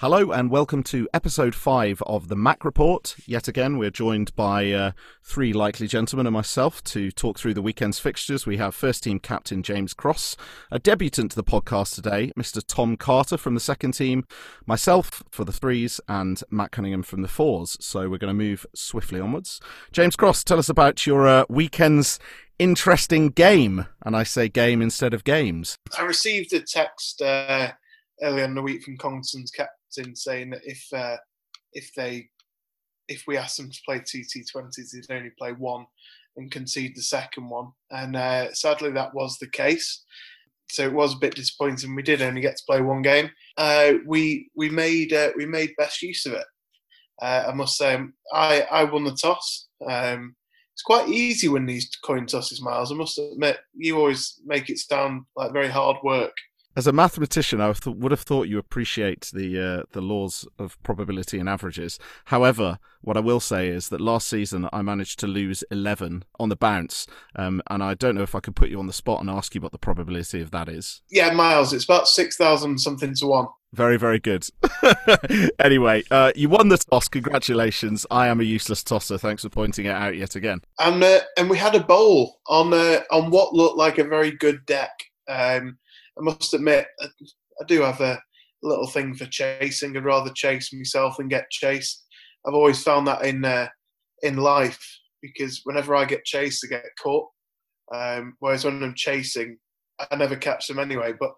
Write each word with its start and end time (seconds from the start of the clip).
Hello 0.00 0.30
and 0.30 0.48
welcome 0.48 0.84
to 0.84 1.08
episode 1.12 1.56
five 1.56 2.00
of 2.06 2.28
the 2.28 2.36
Mac 2.36 2.64
Report. 2.64 3.16
Yet 3.26 3.48
again, 3.48 3.78
we're 3.78 3.90
joined 3.90 4.32
by 4.36 4.70
uh, 4.70 4.92
three 5.24 5.52
likely 5.52 5.88
gentlemen 5.88 6.24
and 6.24 6.32
myself 6.32 6.84
to 6.84 7.10
talk 7.10 7.36
through 7.36 7.54
the 7.54 7.62
weekend's 7.62 7.98
fixtures. 7.98 8.46
We 8.46 8.58
have 8.58 8.76
first 8.76 9.02
team 9.02 9.18
captain 9.18 9.60
James 9.64 9.94
Cross, 9.94 10.36
a 10.70 10.78
debutant 10.78 11.32
to 11.32 11.36
the 11.36 11.42
podcast 11.42 11.96
today, 11.96 12.30
Mr. 12.38 12.62
Tom 12.64 12.96
Carter 12.96 13.36
from 13.36 13.54
the 13.54 13.60
second 13.60 13.90
team, 13.90 14.24
myself 14.66 15.24
for 15.32 15.44
the 15.44 15.52
threes, 15.52 16.00
and 16.06 16.44
Matt 16.48 16.70
Cunningham 16.70 17.02
from 17.02 17.22
the 17.22 17.26
fours. 17.26 17.76
So 17.80 18.08
we're 18.08 18.18
going 18.18 18.30
to 18.30 18.34
move 18.34 18.66
swiftly 18.76 19.18
onwards. 19.18 19.60
James 19.90 20.14
Cross, 20.14 20.44
tell 20.44 20.60
us 20.60 20.68
about 20.68 21.08
your 21.08 21.26
uh, 21.26 21.44
weekend's 21.48 22.20
interesting 22.60 23.30
game. 23.30 23.86
And 24.06 24.16
I 24.16 24.22
say 24.22 24.48
game 24.48 24.80
instead 24.80 25.12
of 25.12 25.24
games. 25.24 25.76
I 25.98 26.02
received 26.02 26.52
a 26.52 26.60
text 26.60 27.20
uh, 27.20 27.72
earlier 28.22 28.44
in 28.44 28.54
the 28.54 28.62
week 28.62 28.84
from 28.84 28.96
Congleton's 28.96 29.50
captain 29.50 29.74
saying 29.90 30.50
that 30.50 30.62
if 30.64 30.84
uh, 30.92 31.16
if 31.72 31.92
they 31.94 32.28
if 33.08 33.24
we 33.26 33.36
asked 33.36 33.56
them 33.56 33.70
to 33.70 33.80
play 33.86 34.00
two 34.04 34.20
T20s, 34.20 34.90
they'd 34.92 35.14
only 35.14 35.30
play 35.38 35.52
one 35.52 35.86
and 36.36 36.50
concede 36.50 36.94
the 36.94 37.02
second 37.02 37.48
one. 37.48 37.72
And 37.90 38.16
uh, 38.16 38.52
sadly, 38.52 38.90
that 38.92 39.14
was 39.14 39.38
the 39.38 39.48
case. 39.48 40.04
So 40.70 40.84
it 40.84 40.92
was 40.92 41.14
a 41.14 41.18
bit 41.18 41.34
disappointing. 41.34 41.94
We 41.94 42.02
did 42.02 42.20
only 42.20 42.42
get 42.42 42.56
to 42.58 42.64
play 42.68 42.82
one 42.82 43.02
game. 43.02 43.30
Uh, 43.56 43.94
we 44.06 44.50
we 44.54 44.68
made 44.68 45.12
uh, 45.12 45.30
we 45.36 45.46
made 45.46 45.74
best 45.78 46.02
use 46.02 46.26
of 46.26 46.34
it. 46.34 46.46
Uh, 47.20 47.46
I 47.48 47.52
must 47.54 47.76
say, 47.76 47.98
I 48.32 48.62
I 48.70 48.84
won 48.84 49.04
the 49.04 49.16
toss. 49.20 49.68
Um, 49.88 50.36
it's 50.74 50.82
quite 50.82 51.08
easy 51.08 51.48
when 51.48 51.66
these 51.66 51.90
coin 52.04 52.26
tosses, 52.26 52.62
Miles. 52.62 52.92
I 52.92 52.94
must 52.94 53.18
admit, 53.18 53.58
you 53.74 53.98
always 53.98 54.40
make 54.44 54.70
it 54.70 54.78
sound 54.78 55.24
like 55.34 55.52
very 55.52 55.68
hard 55.68 55.96
work 56.04 56.34
as 56.78 56.86
a 56.86 56.92
mathematician, 56.92 57.60
I 57.60 57.74
would 57.86 58.12
have 58.12 58.20
thought 58.20 58.46
you 58.46 58.56
appreciate 58.56 59.32
the 59.34 59.60
uh, 59.60 59.82
the 59.90 60.00
laws 60.00 60.46
of 60.60 60.80
probability 60.84 61.40
and 61.40 61.48
averages. 61.48 61.98
However, 62.26 62.78
what 63.00 63.16
I 63.16 63.20
will 63.20 63.40
say 63.40 63.66
is 63.66 63.88
that 63.88 64.00
last 64.00 64.28
season 64.28 64.68
I 64.72 64.82
managed 64.82 65.18
to 65.18 65.26
lose 65.26 65.64
eleven 65.72 66.24
on 66.38 66.50
the 66.50 66.56
bounce, 66.56 67.08
um, 67.34 67.60
and 67.68 67.82
I 67.82 67.94
don't 67.94 68.14
know 68.14 68.22
if 68.22 68.36
I 68.36 68.40
could 68.40 68.54
put 68.54 68.68
you 68.68 68.78
on 68.78 68.86
the 68.86 68.92
spot 68.92 69.20
and 69.20 69.28
ask 69.28 69.56
you 69.56 69.60
what 69.60 69.72
the 69.72 69.78
probability 69.78 70.40
of 70.40 70.52
that 70.52 70.68
is. 70.68 71.02
Yeah, 71.10 71.32
Miles, 71.32 71.72
it's 71.72 71.84
about 71.84 72.06
six 72.06 72.36
thousand 72.36 72.78
something 72.78 73.12
to 73.16 73.26
one. 73.26 73.48
Very, 73.72 73.96
very 73.96 74.20
good. 74.20 74.48
anyway, 75.58 76.04
uh, 76.12 76.30
you 76.36 76.48
won 76.48 76.68
the 76.68 76.78
toss. 76.78 77.08
Congratulations. 77.08 78.06
I 78.08 78.28
am 78.28 78.40
a 78.40 78.44
useless 78.44 78.84
tosser. 78.84 79.18
Thanks 79.18 79.42
for 79.42 79.48
pointing 79.48 79.86
it 79.86 79.90
out 79.90 80.16
yet 80.16 80.36
again. 80.36 80.60
And 80.78 81.02
uh, 81.02 81.22
and 81.36 81.50
we 81.50 81.58
had 81.58 81.74
a 81.74 81.82
bowl 81.82 82.38
on 82.46 82.72
uh, 82.72 83.00
on 83.10 83.32
what 83.32 83.52
looked 83.52 83.76
like 83.76 83.98
a 83.98 84.04
very 84.04 84.30
good 84.30 84.64
deck. 84.64 84.92
Um, 85.26 85.78
I 86.18 86.22
must 86.22 86.54
admit, 86.54 86.86
I 87.00 87.64
do 87.66 87.82
have 87.82 88.00
a 88.00 88.20
little 88.62 88.86
thing 88.86 89.14
for 89.14 89.26
chasing. 89.26 89.96
I'd 89.96 90.04
rather 90.04 90.32
chase 90.34 90.72
myself 90.72 91.16
than 91.16 91.28
get 91.28 91.50
chased. 91.50 92.06
I've 92.46 92.54
always 92.54 92.82
found 92.82 93.06
that 93.06 93.24
in 93.24 93.44
uh, 93.44 93.68
in 94.22 94.36
life 94.36 94.80
because 95.22 95.60
whenever 95.64 95.94
I 95.94 96.04
get 96.04 96.24
chased, 96.24 96.64
I 96.64 96.68
get 96.68 96.84
caught. 97.02 97.28
Um, 97.94 98.34
whereas 98.40 98.64
when 98.64 98.82
I'm 98.82 98.94
chasing, 98.94 99.58
I 99.98 100.16
never 100.16 100.36
catch 100.36 100.66
them 100.66 100.78
anyway. 100.78 101.14
But 101.18 101.30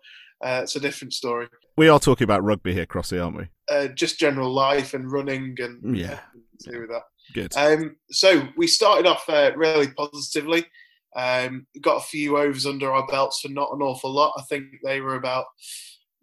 uh, 0.43 0.61
it's 0.63 0.77
a 0.77 0.81
different 0.81 1.13
story. 1.13 1.49
We 1.77 1.89
are 1.89 2.01
talking 2.01 2.25
about 2.25 2.45
rugby 2.45 2.75
here, 2.75 2.87
Crossy, 2.87 3.23
aren't 3.23 3.37
we? 3.37 3.49
Uh, 3.71 3.89
just 3.89 4.19
general 4.19 4.53
life 4.53 4.95
and 4.95 5.11
running 5.11 5.57
and 5.59 5.97
yeah, 5.97 6.21
do 6.65 6.81
with 6.81 6.91
that. 6.91 7.03
Good. 7.35 7.57
Um, 7.57 7.97
so 8.11 8.49
we 8.57 8.67
started 8.67 9.07
off 9.07 9.29
uh, 9.29 9.53
really 9.57 9.89
positively. 9.93 10.65
Um, 11.17 11.67
got 11.81 11.97
a 11.97 12.07
few 12.07 12.39
overs 12.39 12.67
under 12.67 12.93
our 12.93 13.07
belts 13.07 13.41
for 13.41 13.49
not 13.49 13.73
an 13.73 13.83
awful 13.83 14.13
lot. 14.13 14.35
I 14.39 14.43
think 14.43 14.67
they 14.85 15.01
were 15.01 15.17
about 15.17 15.47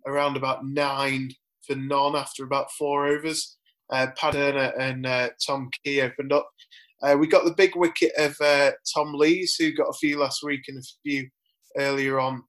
around 0.05 0.37
about 0.37 0.65
nine 0.65 1.31
for 1.65 1.75
none 1.75 2.15
after 2.15 2.43
about 2.43 2.71
four 2.71 3.07
overs. 3.07 3.57
Uh, 3.91 4.07
Padana 4.19 4.73
and 4.79 5.05
uh, 5.05 5.29
Tom 5.45 5.69
Key 5.83 6.01
opened 6.01 6.33
up. 6.33 6.49
Uh, 7.01 7.15
we 7.19 7.27
got 7.27 7.45
the 7.45 7.53
big 7.53 7.75
wicket 7.75 8.11
of 8.17 8.35
uh, 8.41 8.71
Tom 8.93 9.13
Lees, 9.13 9.55
who 9.55 9.71
got 9.71 9.89
a 9.89 9.97
few 9.99 10.19
last 10.19 10.43
week 10.43 10.61
and 10.67 10.79
a 10.79 10.87
few 11.03 11.27
earlier 11.77 12.19
on 12.19 12.43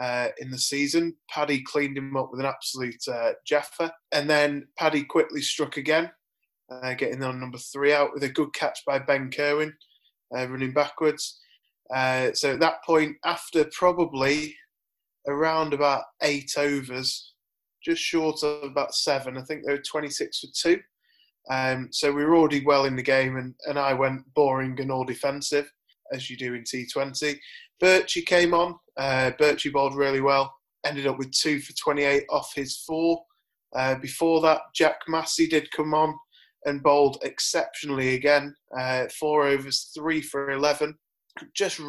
uh, 0.00 0.28
in 0.38 0.50
the 0.50 0.58
season. 0.58 1.14
Paddy 1.30 1.62
cleaned 1.62 1.96
him 1.96 2.16
up 2.16 2.28
with 2.30 2.40
an 2.40 2.46
absolute 2.46 3.02
uh, 3.10 3.32
jaffa. 3.46 3.92
And 4.12 4.28
then 4.28 4.68
Paddy 4.78 5.04
quickly 5.04 5.40
struck 5.40 5.76
again, 5.76 6.10
uh, 6.70 6.94
getting 6.94 7.22
on 7.22 7.40
number 7.40 7.58
three 7.58 7.92
out 7.92 8.12
with 8.12 8.24
a 8.24 8.28
good 8.28 8.52
catch 8.52 8.80
by 8.86 8.98
Ben 8.98 9.30
Kerwin, 9.30 9.72
uh, 10.36 10.46
running 10.48 10.72
backwards. 10.72 11.40
Uh, 11.92 12.32
so 12.32 12.52
at 12.52 12.60
that 12.60 12.82
point, 12.84 13.16
after 13.24 13.64
probably 13.72 14.56
around 15.26 15.74
about 15.74 16.04
eight 16.22 16.52
overs, 16.56 17.32
just 17.84 18.02
short 18.02 18.42
of 18.42 18.62
about 18.62 18.94
seven, 18.94 19.36
I 19.36 19.42
think 19.42 19.64
they 19.64 19.72
were 19.72 19.82
26 19.82 20.40
for 20.40 20.46
two. 20.54 20.80
Um, 21.50 21.88
so 21.92 22.10
we 22.10 22.24
were 22.24 22.36
already 22.36 22.64
well 22.64 22.86
in 22.86 22.96
the 22.96 23.02
game, 23.02 23.36
and, 23.36 23.54
and 23.66 23.78
I 23.78 23.92
went 23.92 24.22
boring 24.34 24.80
and 24.80 24.90
all 24.90 25.04
defensive, 25.04 25.70
as 26.12 26.30
you 26.30 26.36
do 26.36 26.54
in 26.54 26.62
T20. 26.62 27.38
Birchie 27.82 28.24
came 28.24 28.54
on. 28.54 28.76
Uh, 28.96 29.32
Birchie 29.38 29.72
bowled 29.72 29.96
really 29.96 30.20
well, 30.20 30.54
ended 30.86 31.06
up 31.06 31.18
with 31.18 31.32
two 31.32 31.60
for 31.60 31.74
28 31.74 32.24
off 32.30 32.52
his 32.54 32.78
four. 32.86 33.22
Uh, 33.76 33.96
before 33.96 34.40
that, 34.40 34.62
Jack 34.74 35.00
Massey 35.08 35.46
did 35.46 35.70
come 35.72 35.92
on 35.92 36.14
and 36.64 36.82
bowled 36.82 37.18
exceptionally 37.22 38.14
again. 38.14 38.54
Uh, 38.78 39.06
four 39.18 39.46
overs, 39.46 39.90
three 39.94 40.22
for 40.22 40.52
11 40.52 40.96
just 41.54 41.80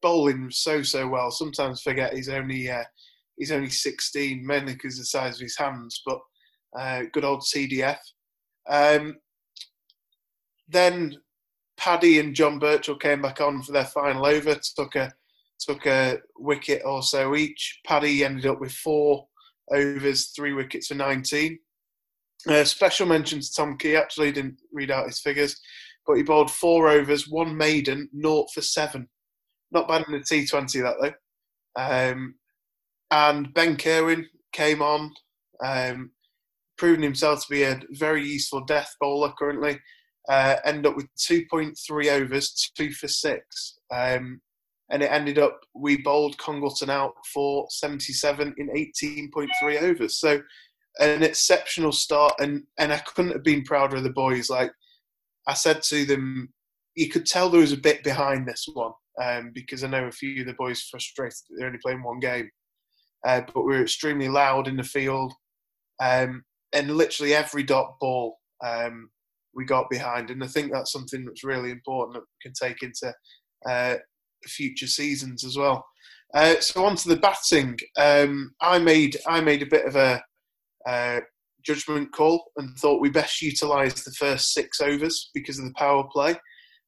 bowling 0.00 0.50
so 0.50 0.82
so 0.82 1.08
well. 1.08 1.30
Sometimes 1.30 1.82
forget 1.82 2.14
he's 2.14 2.28
only 2.28 2.70
uh, 2.70 2.84
he's 3.36 3.52
only 3.52 3.70
16, 3.70 4.44
mainly 4.46 4.74
because 4.74 4.98
the 4.98 5.04
size 5.04 5.36
of 5.36 5.40
his 5.40 5.56
hands. 5.56 6.02
But 6.06 6.20
uh, 6.78 7.02
good 7.12 7.24
old 7.24 7.42
CDF. 7.42 7.98
Um, 8.68 9.16
then 10.68 11.16
Paddy 11.76 12.18
and 12.18 12.34
John 12.34 12.58
Birchall 12.58 13.00
came 13.00 13.22
back 13.22 13.40
on 13.40 13.62
for 13.62 13.72
their 13.72 13.84
final 13.84 14.26
over. 14.26 14.56
Took 14.76 14.96
a 14.96 15.12
took 15.60 15.86
a 15.86 16.18
wicket 16.38 16.82
or 16.84 17.02
so 17.02 17.36
each. 17.36 17.80
Paddy 17.86 18.24
ended 18.24 18.46
up 18.46 18.60
with 18.60 18.72
four 18.72 19.26
overs, 19.72 20.32
three 20.34 20.52
wickets 20.52 20.88
for 20.88 20.94
19. 20.94 21.58
Uh, 22.48 22.64
special 22.64 23.06
mention 23.06 23.40
to 23.40 23.52
Tom 23.54 23.78
Key. 23.78 23.96
Actually, 23.96 24.32
didn't 24.32 24.58
read 24.72 24.90
out 24.90 25.06
his 25.06 25.20
figures 25.20 25.60
but 26.06 26.16
he 26.16 26.22
bowled 26.22 26.50
four 26.50 26.88
overs, 26.88 27.28
one 27.28 27.56
maiden, 27.56 28.08
naught 28.12 28.48
for 28.52 28.60
seven. 28.60 29.08
Not 29.70 29.88
bad 29.88 30.04
in 30.06 30.12
the 30.12 30.18
T20 30.18 30.82
that 30.82 30.96
though. 31.00 31.80
Um, 31.82 32.34
and 33.10 33.52
Ben 33.54 33.76
Kerwin 33.76 34.26
came 34.52 34.82
on, 34.82 35.12
um, 35.64 36.10
proving 36.76 37.02
himself 37.02 37.42
to 37.42 37.50
be 37.50 37.62
a 37.62 37.80
very 37.90 38.26
useful 38.26 38.64
death 38.64 38.94
bowler 39.00 39.32
currently. 39.38 39.78
Uh, 40.28 40.56
ended 40.64 40.86
up 40.86 40.96
with 40.96 41.08
2.3 41.18 42.12
overs, 42.12 42.70
two 42.76 42.92
for 42.92 43.08
six. 43.08 43.78
Um, 43.92 44.40
and 44.90 45.02
it 45.02 45.10
ended 45.10 45.38
up 45.38 45.60
we 45.74 45.96
bowled 46.02 46.38
Congleton 46.38 46.90
out 46.90 47.14
for 47.32 47.66
77 47.70 48.54
in 48.58 48.68
18.3 48.68 49.82
overs. 49.82 50.20
So 50.20 50.40
an 51.00 51.22
exceptional 51.22 51.92
start, 51.92 52.34
and 52.38 52.64
and 52.78 52.92
I 52.92 52.98
couldn't 52.98 53.32
have 53.32 53.42
been 53.42 53.64
prouder 53.64 53.96
of 53.96 54.04
the 54.04 54.10
boys. 54.10 54.50
Like 54.50 54.70
I 55.46 55.54
said 55.54 55.82
to 55.84 56.04
them, 56.04 56.52
you 56.94 57.08
could 57.08 57.26
tell 57.26 57.48
there 57.48 57.60
was 57.60 57.72
a 57.72 57.76
bit 57.76 58.04
behind 58.04 58.46
this 58.46 58.66
one 58.72 58.92
um, 59.22 59.50
because 59.54 59.82
I 59.82 59.88
know 59.88 60.04
a 60.06 60.12
few 60.12 60.40
of 60.40 60.46
the 60.46 60.54
boys 60.54 60.82
frustrated 60.82 61.38
that 61.48 61.56
they're 61.58 61.66
only 61.66 61.78
playing 61.82 62.02
one 62.02 62.20
game. 62.20 62.48
Uh, 63.26 63.42
but 63.54 63.62
we 63.62 63.74
were 63.74 63.82
extremely 63.82 64.28
loud 64.28 64.66
in 64.66 64.76
the 64.76 64.82
field, 64.82 65.32
um, 66.00 66.42
and 66.72 66.96
literally 66.96 67.34
every 67.34 67.62
dot 67.62 67.94
ball 68.00 68.36
um, 68.64 69.10
we 69.54 69.64
got 69.64 69.88
behind. 69.90 70.30
And 70.30 70.42
I 70.42 70.48
think 70.48 70.72
that's 70.72 70.90
something 70.90 71.24
that's 71.24 71.44
really 71.44 71.70
important 71.70 72.14
that 72.14 72.22
we 72.22 72.50
can 72.50 72.52
take 72.52 72.82
into 72.82 73.14
uh, 73.68 73.98
future 74.44 74.88
seasons 74.88 75.44
as 75.44 75.56
well. 75.56 75.84
Uh, 76.34 76.58
so 76.60 76.84
on 76.84 76.96
to 76.96 77.08
the 77.08 77.16
batting. 77.16 77.78
Um, 77.96 78.52
I 78.60 78.78
made 78.78 79.18
I 79.26 79.40
made 79.40 79.62
a 79.62 79.66
bit 79.66 79.86
of 79.86 79.94
a 79.94 80.20
uh, 80.88 81.20
judgment 81.64 82.12
call 82.12 82.50
and 82.56 82.76
thought 82.76 83.00
we 83.00 83.10
best 83.10 83.42
utilise 83.42 84.04
the 84.04 84.12
first 84.12 84.52
six 84.52 84.80
overs 84.80 85.30
because 85.34 85.58
of 85.58 85.64
the 85.64 85.74
power 85.76 86.04
play. 86.12 86.36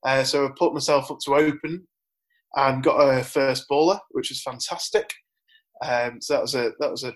Uh, 0.04 0.22
so 0.24 0.46
I 0.46 0.50
put 0.56 0.74
myself 0.74 1.10
up 1.10 1.18
to 1.24 1.34
open 1.34 1.86
and 2.56 2.82
got 2.82 2.98
a 3.00 3.24
first 3.24 3.66
bowler, 3.68 3.98
which 4.10 4.30
was 4.30 4.42
fantastic. 4.42 5.08
Um, 5.84 6.20
so 6.20 6.34
that 6.34 6.42
was 6.42 6.54
a 6.54 6.72
that 6.78 6.90
was 6.90 7.04
a 7.04 7.14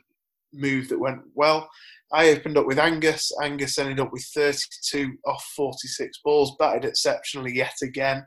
move 0.52 0.88
that 0.88 0.98
went 0.98 1.20
well. 1.34 1.68
I 2.12 2.30
opened 2.30 2.56
up 2.56 2.66
with 2.66 2.78
Angus. 2.78 3.30
Angus 3.42 3.78
ended 3.78 4.00
up 4.00 4.12
with 4.12 4.24
32 4.34 5.12
off 5.26 5.44
46 5.54 6.20
balls, 6.24 6.56
batted 6.58 6.86
exceptionally 6.86 7.54
yet 7.54 7.74
again. 7.82 8.26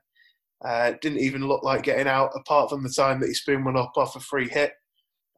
Uh, 0.64 0.94
didn't 1.02 1.20
even 1.20 1.48
look 1.48 1.64
like 1.64 1.84
getting 1.84 2.08
out, 2.08 2.32
apart 2.36 2.70
from 2.70 2.84
the 2.84 2.94
time 2.96 3.20
that 3.20 3.28
he 3.28 3.34
spin 3.34 3.64
one 3.64 3.78
up 3.78 3.94
off 3.98 4.16
a 4.16 4.20
free 4.20 4.48
hit, 4.48 4.74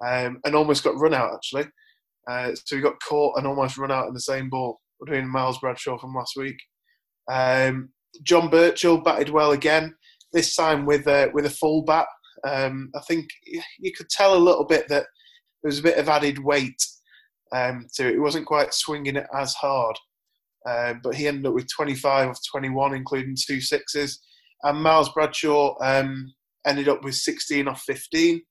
um, 0.06 0.39
and 0.44 0.53
almost 0.56 0.83
got 0.83 0.97
run 0.97 1.13
out 1.13 1.33
actually. 1.33 1.65
Uh, 2.29 2.51
so 2.55 2.75
he 2.75 2.81
got 2.81 3.01
caught 3.01 3.37
and 3.37 3.45
almost 3.45 3.77
run 3.77 3.91
out 3.91 4.07
in 4.07 4.13
the 4.13 4.19
same 4.21 4.49
ball 4.49 4.79
between 4.99 5.27
Miles 5.27 5.59
Bradshaw 5.59 5.97
from 5.97 6.13
last 6.13 6.35
week. 6.37 6.57
Um, 7.31 7.89
John 8.23 8.49
Birchall 8.49 9.03
batted 9.03 9.29
well 9.29 9.51
again, 9.51 9.95
this 10.31 10.55
time 10.55 10.85
with 10.85 11.07
uh, 11.07 11.29
with 11.33 11.45
a 11.45 11.49
full 11.49 11.83
bat. 11.83 12.07
Um, 12.45 12.91
I 12.95 12.99
think 13.07 13.25
you 13.79 13.91
could 13.95 14.09
tell 14.09 14.35
a 14.35 14.37
little 14.37 14.65
bit 14.65 14.87
that 14.89 15.05
there 15.61 15.69
was 15.69 15.79
a 15.79 15.83
bit 15.83 15.97
of 15.97 16.09
added 16.09 16.39
weight 16.39 16.81
Um, 17.53 17.85
so 17.89 18.05
it 18.05 18.19
wasn't 18.19 18.47
quite 18.47 18.73
swinging 18.73 19.15
it 19.15 19.27
as 19.33 19.53
hard. 19.53 19.95
Uh, 20.67 20.95
but 21.03 21.15
he 21.15 21.27
ended 21.27 21.45
up 21.45 21.53
with 21.53 21.67
25 21.73 22.29
of 22.29 22.37
21, 22.51 22.95
including 22.95 23.35
two 23.35 23.61
sixes. 23.61 24.21
And 24.63 24.81
Miles 24.81 25.09
Bradshaw 25.13 25.75
um, 25.81 26.33
ended 26.65 26.87
up 26.87 27.03
with 27.03 27.15
16 27.15 27.67
off 27.67 27.81
15. 27.81 28.41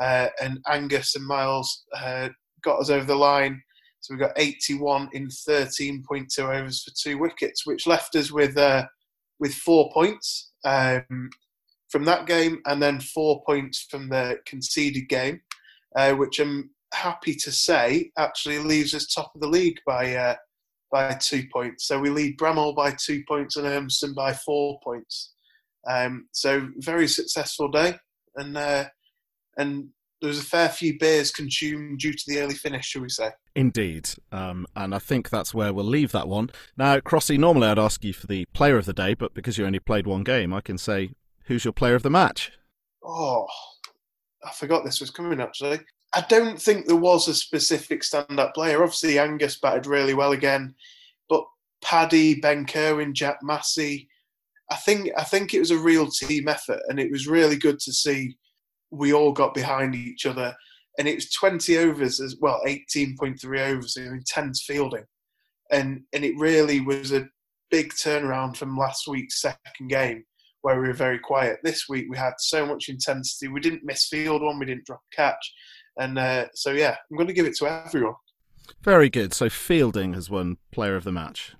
Uh, 0.00 0.28
and 0.42 0.58
Angus 0.68 1.16
and 1.16 1.26
Miles 1.26 1.84
uh, 1.96 2.28
got 2.66 2.80
us 2.80 2.90
over 2.90 3.06
the 3.06 3.14
line. 3.14 3.62
So 4.00 4.14
we 4.14 4.20
got 4.20 4.32
81 4.36 5.08
in 5.14 5.28
13.2 5.28 6.38
overs 6.38 6.82
for 6.82 6.92
two 6.94 7.16
wickets, 7.16 7.64
which 7.64 7.86
left 7.86 8.14
us 8.14 8.30
with 8.30 8.58
uh, 8.58 8.84
with 9.38 9.54
four 9.54 9.90
points 9.92 10.52
um, 10.64 11.30
from 11.88 12.04
that 12.04 12.26
game, 12.26 12.60
and 12.66 12.82
then 12.82 13.00
four 13.00 13.42
points 13.46 13.86
from 13.90 14.08
the 14.08 14.38
conceded 14.46 15.08
game, 15.08 15.40
uh, 15.96 16.12
which 16.12 16.38
I'm 16.38 16.70
happy 16.92 17.34
to 17.34 17.50
say 17.50 18.10
actually 18.18 18.58
leaves 18.58 18.94
us 18.94 19.06
top 19.06 19.34
of 19.34 19.40
the 19.40 19.48
league 19.48 19.78
by 19.86 20.14
uh, 20.14 20.36
by 20.90 21.14
two 21.14 21.44
points. 21.52 21.86
So 21.86 21.98
we 21.98 22.10
lead 22.10 22.38
Bramhall 22.38 22.76
by 22.76 22.92
two 22.92 23.22
points 23.26 23.56
and 23.56 23.66
Urmston 23.66 24.14
by 24.14 24.34
four 24.34 24.78
points. 24.84 25.32
Um, 25.88 26.28
so 26.32 26.68
very 26.78 27.08
successful 27.08 27.68
day, 27.68 27.94
and 28.36 28.56
uh, 28.56 28.84
and 29.56 29.88
there 30.20 30.28
was 30.28 30.38
a 30.38 30.44
fair 30.44 30.68
few 30.68 30.98
beers 30.98 31.30
consumed 31.30 31.98
due 31.98 32.12
to 32.12 32.24
the 32.26 32.40
early 32.40 32.54
finish, 32.54 32.86
shall 32.86 33.02
we 33.02 33.08
say? 33.08 33.30
Indeed, 33.54 34.08
um, 34.32 34.66
and 34.74 34.94
I 34.94 34.98
think 34.98 35.28
that's 35.30 35.54
where 35.54 35.72
we'll 35.72 35.84
leave 35.84 36.12
that 36.12 36.28
one. 36.28 36.50
Now, 36.76 36.98
Crossy, 37.00 37.38
normally 37.38 37.68
I'd 37.68 37.78
ask 37.78 38.04
you 38.04 38.12
for 38.12 38.26
the 38.26 38.46
player 38.46 38.78
of 38.78 38.86
the 38.86 38.92
day, 38.92 39.14
but 39.14 39.34
because 39.34 39.58
you 39.58 39.66
only 39.66 39.78
played 39.78 40.06
one 40.06 40.24
game, 40.24 40.52
I 40.52 40.60
can 40.60 40.78
say, 40.78 41.10
who's 41.44 41.64
your 41.64 41.72
player 41.72 41.94
of 41.94 42.02
the 42.02 42.10
match? 42.10 42.52
Oh, 43.04 43.46
I 44.44 44.52
forgot 44.52 44.84
this 44.84 45.00
was 45.00 45.10
coming 45.10 45.40
actually. 45.40 45.80
I 46.14 46.24
don't 46.28 46.60
think 46.60 46.86
there 46.86 46.96
was 46.96 47.28
a 47.28 47.34
specific 47.34 48.02
stand-up 48.02 48.54
player. 48.54 48.82
Obviously, 48.82 49.18
Angus 49.18 49.58
batted 49.58 49.86
really 49.86 50.14
well 50.14 50.32
again, 50.32 50.74
but 51.28 51.44
Paddy, 51.82 52.40
Ben 52.40 52.64
Kerwin, 52.64 53.12
Jack 53.12 53.38
Massey. 53.42 54.08
I 54.70 54.76
think 54.76 55.10
I 55.16 55.24
think 55.24 55.52
it 55.52 55.60
was 55.60 55.70
a 55.70 55.78
real 55.78 56.08
team 56.08 56.48
effort, 56.48 56.80
and 56.88 56.98
it 56.98 57.10
was 57.10 57.28
really 57.28 57.56
good 57.56 57.78
to 57.80 57.92
see 57.92 58.36
we 58.90 59.12
all 59.12 59.32
got 59.32 59.54
behind 59.54 59.94
each 59.94 60.26
other. 60.26 60.54
And 60.98 61.06
it 61.06 61.16
was 61.16 61.30
20 61.32 61.76
overs 61.78 62.20
as 62.20 62.36
well, 62.40 62.60
18.3 62.66 63.60
overs, 63.68 63.96
in 63.96 64.06
intense 64.06 64.64
fielding. 64.66 65.04
And, 65.70 66.02
and 66.12 66.24
it 66.24 66.38
really 66.38 66.80
was 66.80 67.12
a 67.12 67.28
big 67.70 67.92
turnaround 67.92 68.56
from 68.56 68.76
last 68.76 69.06
week's 69.08 69.40
second 69.40 69.88
game 69.88 70.24
where 70.62 70.80
we 70.80 70.88
were 70.88 70.94
very 70.94 71.18
quiet. 71.18 71.58
This 71.62 71.88
week 71.88 72.06
we 72.08 72.16
had 72.16 72.34
so 72.38 72.64
much 72.64 72.88
intensity. 72.88 73.48
We 73.48 73.60
didn't 73.60 73.84
miss 73.84 74.08
field 74.08 74.42
one, 74.42 74.58
we 74.58 74.66
didn't 74.66 74.86
drop 74.86 75.02
a 75.12 75.16
catch. 75.16 75.54
And 75.98 76.18
uh, 76.18 76.46
so, 76.54 76.72
yeah, 76.72 76.96
I'm 77.10 77.16
going 77.16 77.28
to 77.28 77.34
give 77.34 77.46
it 77.46 77.56
to 77.56 77.66
everyone. 77.66 78.14
Very 78.82 79.08
good. 79.08 79.32
So 79.32 79.48
Fielding 79.48 80.14
has 80.14 80.30
won 80.30 80.56
Player 80.72 80.96
of 80.96 81.04
the 81.04 81.12
Match 81.12 81.54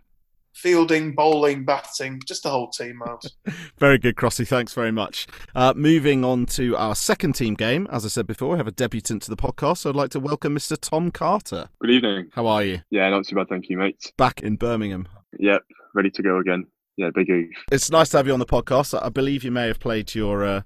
fielding, 0.57 1.15
bowling, 1.15 1.65
batting, 1.65 2.21
just 2.27 2.43
the 2.43 2.51
whole 2.51 2.69
team, 2.69 2.97
Miles. 2.97 3.37
very 3.79 3.99
good, 3.99 4.17
Crossy. 4.17 4.47
Thanks 4.47 4.73
very 4.73 4.91
much. 4.91 5.27
Uh, 5.55 5.75
moving 5.77 6.25
on 6.25 6.47
to 6.47 6.77
our 6.77 6.95
second 6.95 7.35
team 7.35 7.55
game. 7.55 7.87
As 7.91 8.05
I 8.05 8.09
said 8.09 8.27
before, 8.27 8.51
we 8.51 8.57
have 8.57 8.67
a 8.67 8.73
debutant 8.73 9.23
to 9.23 9.31
the 9.31 9.37
podcast, 9.37 9.79
so 9.79 9.91
I'd 9.91 9.97
like 9.97 10.11
to 10.11 10.21
welcome 10.21 10.55
Mr. 10.55 10.79
Tom 10.81 11.11
Carter. 11.11 11.69
Good 11.81 11.91
evening. 11.91 12.31
How 12.33 12.47
are 12.47 12.65
you? 12.65 12.81
Yeah, 12.91 13.09
not 13.11 13.27
too 13.27 13.37
bad, 13.37 13.49
thank 13.49 13.69
you, 13.69 13.77
mate. 13.77 14.13
Back 14.17 14.41
in 14.43 14.57
Birmingham. 14.57 15.07
Yep, 15.39 15.63
ready 15.95 16.11
to 16.11 16.23
go 16.23 16.39
again. 16.39 16.67
Yeah, 16.97 17.11
big 17.15 17.29
oof. 17.29 17.51
It's 17.71 17.91
nice 17.91 18.09
to 18.11 18.17
have 18.17 18.27
you 18.27 18.33
on 18.33 18.39
the 18.39 18.47
podcast. 18.47 18.99
I 19.01 19.11
believe 19.11 19.45
you 19.45 19.51
may 19.51 19.67
have 19.67 19.79
played 19.79 20.15
your 20.15 20.45
uh, 20.45 20.63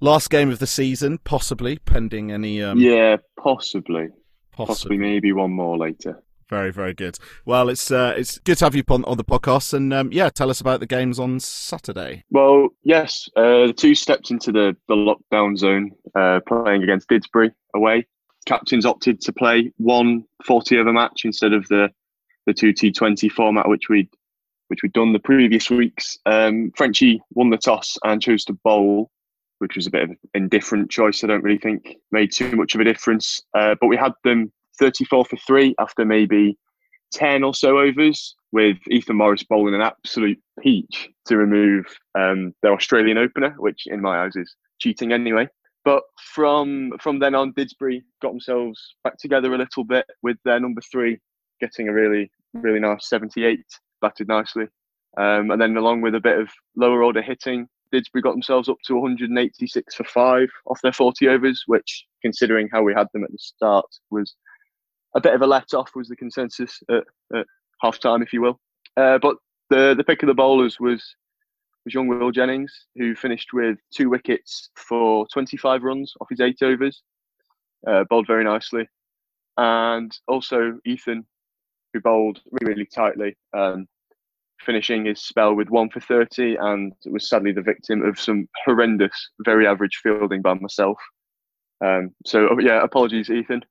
last 0.00 0.30
game 0.30 0.50
of 0.50 0.58
the 0.58 0.66
season, 0.66 1.18
possibly, 1.18 1.78
pending 1.78 2.32
any. 2.32 2.62
Um... 2.62 2.78
Yeah, 2.80 3.16
possibly. 3.38 4.08
possibly. 4.52 4.74
Possibly, 4.74 4.98
maybe 4.98 5.32
one 5.32 5.52
more 5.52 5.76
later. 5.76 6.22
Very, 6.50 6.72
very 6.72 6.92
good. 6.92 7.16
Well, 7.44 7.68
it's 7.68 7.92
uh, 7.92 8.12
it's 8.16 8.38
good 8.40 8.58
to 8.58 8.64
have 8.64 8.74
you 8.74 8.82
on, 8.90 9.04
on 9.04 9.16
the 9.16 9.24
podcast, 9.24 9.72
and 9.72 9.94
um, 9.94 10.10
yeah, 10.10 10.30
tell 10.30 10.50
us 10.50 10.60
about 10.60 10.80
the 10.80 10.86
games 10.86 11.20
on 11.20 11.38
Saturday. 11.38 12.24
Well, 12.28 12.70
yes, 12.82 13.28
uh, 13.36 13.68
the 13.68 13.74
two 13.74 13.94
steps 13.94 14.32
into 14.32 14.50
the, 14.50 14.76
the 14.88 14.96
lockdown 14.96 15.56
zone, 15.56 15.92
uh, 16.16 16.40
playing 16.48 16.82
against 16.82 17.08
Didsbury 17.08 17.52
away. 17.76 18.04
Captains 18.46 18.84
opted 18.84 19.20
to 19.20 19.32
play 19.32 19.72
one 19.76 20.24
40 20.44 20.78
over 20.78 20.92
match 20.92 21.24
instead 21.24 21.52
of 21.52 21.68
the 21.68 21.88
the 22.46 22.52
two 22.52 22.72
T20 22.72 23.30
format, 23.30 23.68
which 23.68 23.88
we'd 23.88 24.08
which 24.66 24.82
we'd 24.82 24.92
done 24.92 25.12
the 25.12 25.20
previous 25.20 25.70
weeks. 25.70 26.18
Um, 26.26 26.72
Frenchie 26.76 27.22
won 27.30 27.50
the 27.50 27.58
toss 27.58 27.96
and 28.02 28.20
chose 28.20 28.44
to 28.46 28.54
bowl, 28.64 29.12
which 29.58 29.76
was 29.76 29.86
a 29.86 29.90
bit 29.90 30.02
of 30.02 30.10
an 30.10 30.18
indifferent 30.34 30.90
choice. 30.90 31.22
I 31.22 31.28
don't 31.28 31.44
really 31.44 31.58
think 31.58 31.94
made 32.10 32.32
too 32.32 32.56
much 32.56 32.74
of 32.74 32.80
a 32.80 32.84
difference. 32.84 33.40
Uh, 33.54 33.76
but 33.80 33.86
we 33.86 33.96
had 33.96 34.12
them 34.24 34.50
34 34.80 35.26
for 35.26 35.36
three 35.36 35.74
after 35.78 36.04
maybe 36.04 36.58
10 37.12 37.44
or 37.44 37.54
so 37.54 37.78
overs, 37.78 38.34
with 38.52 38.78
Ethan 38.90 39.16
Morris 39.16 39.44
bowling 39.44 39.74
an 39.74 39.80
absolute 39.80 40.40
peach 40.60 41.08
to 41.26 41.36
remove 41.36 41.84
um, 42.18 42.52
their 42.62 42.72
Australian 42.72 43.18
opener, 43.18 43.54
which 43.58 43.82
in 43.86 44.00
my 44.00 44.24
eyes 44.24 44.34
is 44.34 44.54
cheating 44.80 45.12
anyway. 45.12 45.46
But 45.84 46.02
from 46.34 46.92
from 47.00 47.20
then 47.20 47.34
on, 47.34 47.52
Didsbury 47.54 48.02
got 48.20 48.32
themselves 48.32 48.78
back 49.02 49.16
together 49.18 49.54
a 49.54 49.58
little 49.58 49.84
bit 49.84 50.04
with 50.22 50.36
their 50.44 50.60
number 50.60 50.82
three 50.92 51.18
getting 51.60 51.88
a 51.88 51.92
really 51.92 52.30
really 52.54 52.80
nice 52.80 53.08
78, 53.08 53.60
batted 54.02 54.28
nicely, 54.28 54.66
um, 55.16 55.50
and 55.50 55.60
then 55.60 55.76
along 55.76 56.00
with 56.00 56.14
a 56.14 56.20
bit 56.20 56.38
of 56.38 56.48
lower 56.76 57.02
order 57.02 57.22
hitting, 57.22 57.66
Didsbury 57.92 58.22
got 58.22 58.32
themselves 58.32 58.68
up 58.68 58.76
to 58.86 58.94
186 58.94 59.94
for 59.94 60.04
five 60.04 60.48
off 60.66 60.80
their 60.82 60.92
40 60.92 61.28
overs, 61.28 61.64
which, 61.66 62.04
considering 62.22 62.68
how 62.72 62.82
we 62.82 62.94
had 62.94 63.08
them 63.12 63.24
at 63.24 63.32
the 63.32 63.38
start, 63.38 63.86
was 64.10 64.34
a 65.14 65.20
bit 65.20 65.34
of 65.34 65.42
a 65.42 65.46
let 65.46 65.74
off 65.74 65.90
was 65.94 66.08
the 66.08 66.16
consensus 66.16 66.80
at, 66.90 67.04
at 67.34 67.46
half 67.82 67.98
time, 67.98 68.22
if 68.22 68.32
you 68.32 68.42
will. 68.42 68.60
Uh, 68.96 69.18
but 69.18 69.36
the 69.70 69.94
the 69.96 70.04
pick 70.04 70.22
of 70.22 70.26
the 70.26 70.34
bowlers 70.34 70.78
was 70.80 71.14
was 71.84 71.94
young 71.94 72.08
Will 72.08 72.30
Jennings, 72.30 72.86
who 72.96 73.14
finished 73.14 73.52
with 73.52 73.78
two 73.94 74.10
wickets 74.10 74.70
for 74.76 75.26
25 75.32 75.82
runs 75.82 76.12
off 76.20 76.28
his 76.28 76.40
eight 76.40 76.58
overs, 76.62 77.02
uh, 77.86 78.04
bowled 78.10 78.26
very 78.26 78.44
nicely, 78.44 78.86
and 79.56 80.16
also 80.28 80.78
Ethan, 80.84 81.24
who 81.92 82.00
bowled 82.00 82.40
really 82.50 82.74
really 82.74 82.88
tightly, 82.94 83.36
um, 83.56 83.86
finishing 84.60 85.06
his 85.06 85.22
spell 85.22 85.54
with 85.54 85.70
one 85.70 85.88
for 85.88 86.00
30, 86.00 86.56
and 86.56 86.92
was 87.06 87.28
sadly 87.28 87.52
the 87.52 87.62
victim 87.62 88.02
of 88.02 88.20
some 88.20 88.48
horrendous, 88.64 89.30
very 89.44 89.66
average 89.66 90.00
fielding 90.02 90.42
by 90.42 90.54
myself. 90.54 90.98
Um, 91.82 92.10
so 92.26 92.60
yeah, 92.60 92.82
apologies, 92.82 93.30
Ethan 93.30 93.62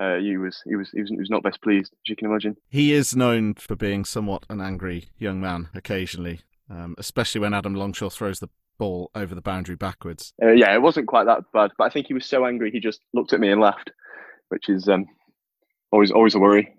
uh, 0.00 0.16
he 0.16 0.36
was 0.36 0.62
he 0.64 0.76
was 0.76 0.90
he 0.90 1.00
was, 1.00 1.10
he 1.10 1.16
was 1.16 1.30
not 1.30 1.42
best 1.42 1.60
pleased, 1.62 1.92
as 1.92 2.08
you 2.08 2.16
can 2.16 2.28
imagine. 2.28 2.56
He 2.68 2.92
is 2.92 3.14
known 3.14 3.54
for 3.54 3.76
being 3.76 4.04
somewhat 4.04 4.46
an 4.48 4.60
angry 4.60 5.10
young 5.18 5.40
man 5.40 5.68
occasionally, 5.74 6.40
um, 6.70 6.94
especially 6.96 7.40
when 7.40 7.52
Adam 7.52 7.74
Longshaw 7.74 8.10
throws 8.10 8.40
the 8.40 8.48
ball 8.78 9.10
over 9.14 9.34
the 9.34 9.42
boundary 9.42 9.76
backwards. 9.76 10.32
Uh, 10.42 10.52
yeah, 10.52 10.74
it 10.74 10.80
wasn't 10.80 11.06
quite 11.06 11.24
that 11.24 11.42
bad, 11.52 11.70
but 11.76 11.84
I 11.84 11.90
think 11.90 12.06
he 12.06 12.14
was 12.14 12.24
so 12.24 12.46
angry 12.46 12.70
he 12.70 12.80
just 12.80 13.00
looked 13.12 13.34
at 13.34 13.40
me 13.40 13.50
and 13.50 13.60
laughed, 13.60 13.90
which 14.48 14.70
is 14.70 14.88
um, 14.88 15.06
always 15.92 16.10
always 16.10 16.34
a 16.34 16.38
worry. 16.38 16.74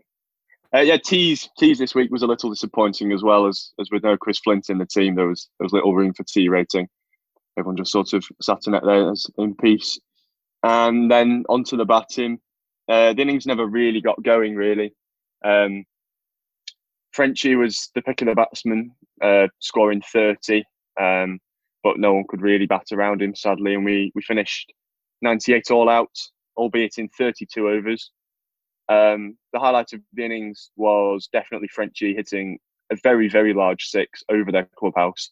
Uh, 0.75 0.80
yeah, 0.80 0.98
Tees 0.98 1.48
Tees 1.60 1.78
this 1.78 1.94
week 1.94 2.12
was 2.12 2.24
a 2.24 2.28
little 2.28 2.50
disappointing 2.50 3.12
as 3.12 3.22
well 3.22 3.46
as 3.46 3.72
as 3.80 3.90
with 3.92 4.04
no 4.04 4.18
Chris 4.18 4.40
Flint 4.40 4.70
in 4.70 4.80
the 4.80 4.86
team. 4.86 5.13
There 5.13 5.28
was 5.28 5.48
there 5.60 5.66
was 5.66 5.74
little 5.74 5.94
room 5.94 6.13
for 6.13 6.24
T 6.24 6.50
rating. 6.50 6.88
Everyone 7.56 7.78
just 7.78 7.92
sort 7.92 8.13
of 8.13 8.25
sat 8.42 8.62
in 8.66 8.74
it 8.74 8.84
there 8.84 9.13
in 9.38 9.56
peace. 9.56 10.00
And 10.63 11.12
then 11.12 11.44
onto 11.50 11.75
the 11.75 11.86
batting, 11.86 12.40
uh, 12.90 13.14
the 13.14 13.22
innings 13.22 13.46
never 13.46 13.66
really 13.66 14.02
got 14.02 14.22
going, 14.24 14.56
really. 14.56 14.94
Um, 15.44 15.86
Frenchie 17.14 17.56
was 17.56 17.90
the 17.96 18.02
pick 18.02 18.22
of 18.22 18.28
the 18.28 18.36
batsman, 18.36 18.92
uh, 19.22 19.48
scoring 19.60 20.02
30, 20.02 20.64
um, 21.00 21.40
but 21.84 22.00
no 22.00 22.14
one 22.14 22.26
could 22.28 22.42
really 22.42 22.66
bat 22.66 22.86
around 22.92 23.22
him, 23.22 23.36
sadly. 23.36 23.74
And 23.74 23.84
we, 23.84 24.12
we 24.16 24.22
finished 24.22 24.72
98 25.22 25.72
all 25.72 25.90
out, 25.90 26.16
albeit 26.58 26.98
in 26.98 27.10
32 27.10 27.68
overs. 27.68 28.12
Um, 28.90 29.38
the 29.54 29.60
highlight 29.60 29.94
of 29.94 30.02
the 30.14 30.26
innings 30.26 30.72
was 30.76 31.30
definitely 31.32 31.70
Frenchie 31.70 32.16
hitting 32.16 32.60
a 32.92 32.98
very, 33.04 33.30
very 33.30 33.54
large 33.54 33.86
six 33.86 34.24
over 34.30 34.52
their 34.52 34.68
clubhouse 34.78 35.32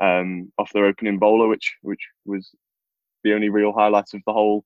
um, 0.00 0.52
off 0.58 0.72
their 0.72 0.86
opening 0.86 1.18
bowler, 1.18 1.48
which 1.48 1.76
which 1.82 2.08
was 2.24 2.50
the 3.24 3.34
only 3.34 3.48
real 3.48 3.72
highlight 3.72 4.12
of 4.14 4.20
the 4.26 4.32
whole 4.32 4.64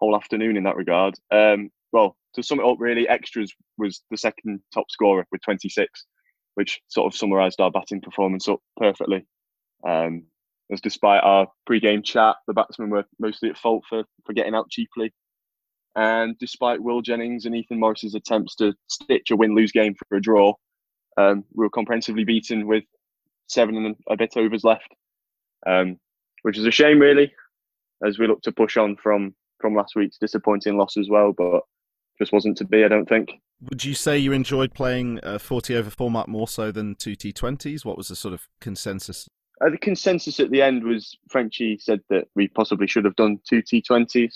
whole 0.00 0.16
afternoon 0.16 0.56
in 0.56 0.64
that 0.64 0.76
regard. 0.76 1.14
Um, 1.30 1.70
well, 1.92 2.16
to 2.34 2.42
sum 2.42 2.60
it 2.60 2.66
up, 2.66 2.76
really, 2.78 3.08
extras 3.08 3.52
was 3.78 4.02
the 4.10 4.16
second 4.16 4.60
top 4.72 4.90
scorer 4.90 5.26
with 5.32 5.42
26, 5.42 6.06
which 6.54 6.80
sort 6.88 7.12
of 7.12 7.18
summarised 7.18 7.60
our 7.60 7.70
batting 7.70 8.00
performance 8.00 8.48
up 8.48 8.60
perfectly. 8.76 9.26
Um, 9.86 10.24
as 10.70 10.80
despite 10.80 11.22
our 11.22 11.48
pre-game 11.66 12.02
chat, 12.02 12.36
the 12.46 12.52
batsmen 12.52 12.90
were 12.90 13.04
mostly 13.18 13.48
at 13.48 13.56
fault 13.56 13.84
for, 13.88 14.04
for 14.26 14.32
getting 14.34 14.54
out 14.54 14.68
cheaply. 14.70 15.12
And 15.96 16.38
despite 16.38 16.82
Will 16.82 17.00
Jennings 17.00 17.46
and 17.46 17.56
Ethan 17.56 17.80
Morris's 17.80 18.14
attempts 18.14 18.54
to 18.56 18.74
stitch 18.88 19.30
a 19.30 19.36
win-lose 19.36 19.72
game 19.72 19.94
for 19.94 20.16
a 20.16 20.20
draw, 20.20 20.52
um, 21.16 21.44
we 21.54 21.64
were 21.64 21.70
comprehensively 21.70 22.24
beaten 22.24 22.66
with 22.66 22.84
seven 23.48 23.76
and 23.76 23.96
a 24.08 24.16
bit 24.16 24.36
overs 24.36 24.62
left, 24.62 24.94
um, 25.66 25.98
which 26.42 26.58
is 26.58 26.66
a 26.66 26.70
shame, 26.70 27.00
really, 27.00 27.32
as 28.06 28.18
we 28.18 28.26
look 28.26 28.42
to 28.42 28.52
push 28.52 28.76
on 28.76 28.96
from 28.96 29.34
from 29.60 29.74
last 29.74 29.94
week's 29.96 30.18
disappointing 30.18 30.76
loss 30.76 30.96
as 30.96 31.08
well. 31.08 31.32
But 31.32 31.62
just 32.18 32.32
wasn't 32.32 32.58
to 32.58 32.64
be. 32.64 32.84
I 32.84 32.88
don't 32.88 33.08
think. 33.08 33.32
Would 33.68 33.84
you 33.84 33.94
say 33.94 34.18
you 34.18 34.32
enjoyed 34.32 34.74
playing 34.74 35.20
a 35.22 35.38
40 35.38 35.76
over 35.76 35.90
format 35.90 36.28
more 36.28 36.48
so 36.48 36.70
than 36.70 36.94
two 36.94 37.16
T20s? 37.16 37.84
What 37.84 37.96
was 37.96 38.08
the 38.08 38.16
sort 38.16 38.34
of 38.34 38.48
consensus? 38.60 39.28
Uh, 39.60 39.70
the 39.70 39.78
consensus 39.78 40.38
at 40.38 40.50
the 40.50 40.62
end 40.62 40.84
was 40.84 41.16
Frenchy 41.28 41.78
said 41.78 42.00
that 42.10 42.28
we 42.36 42.48
possibly 42.48 42.86
should 42.86 43.04
have 43.04 43.16
done 43.16 43.40
two 43.48 43.62
T20s, 43.62 44.32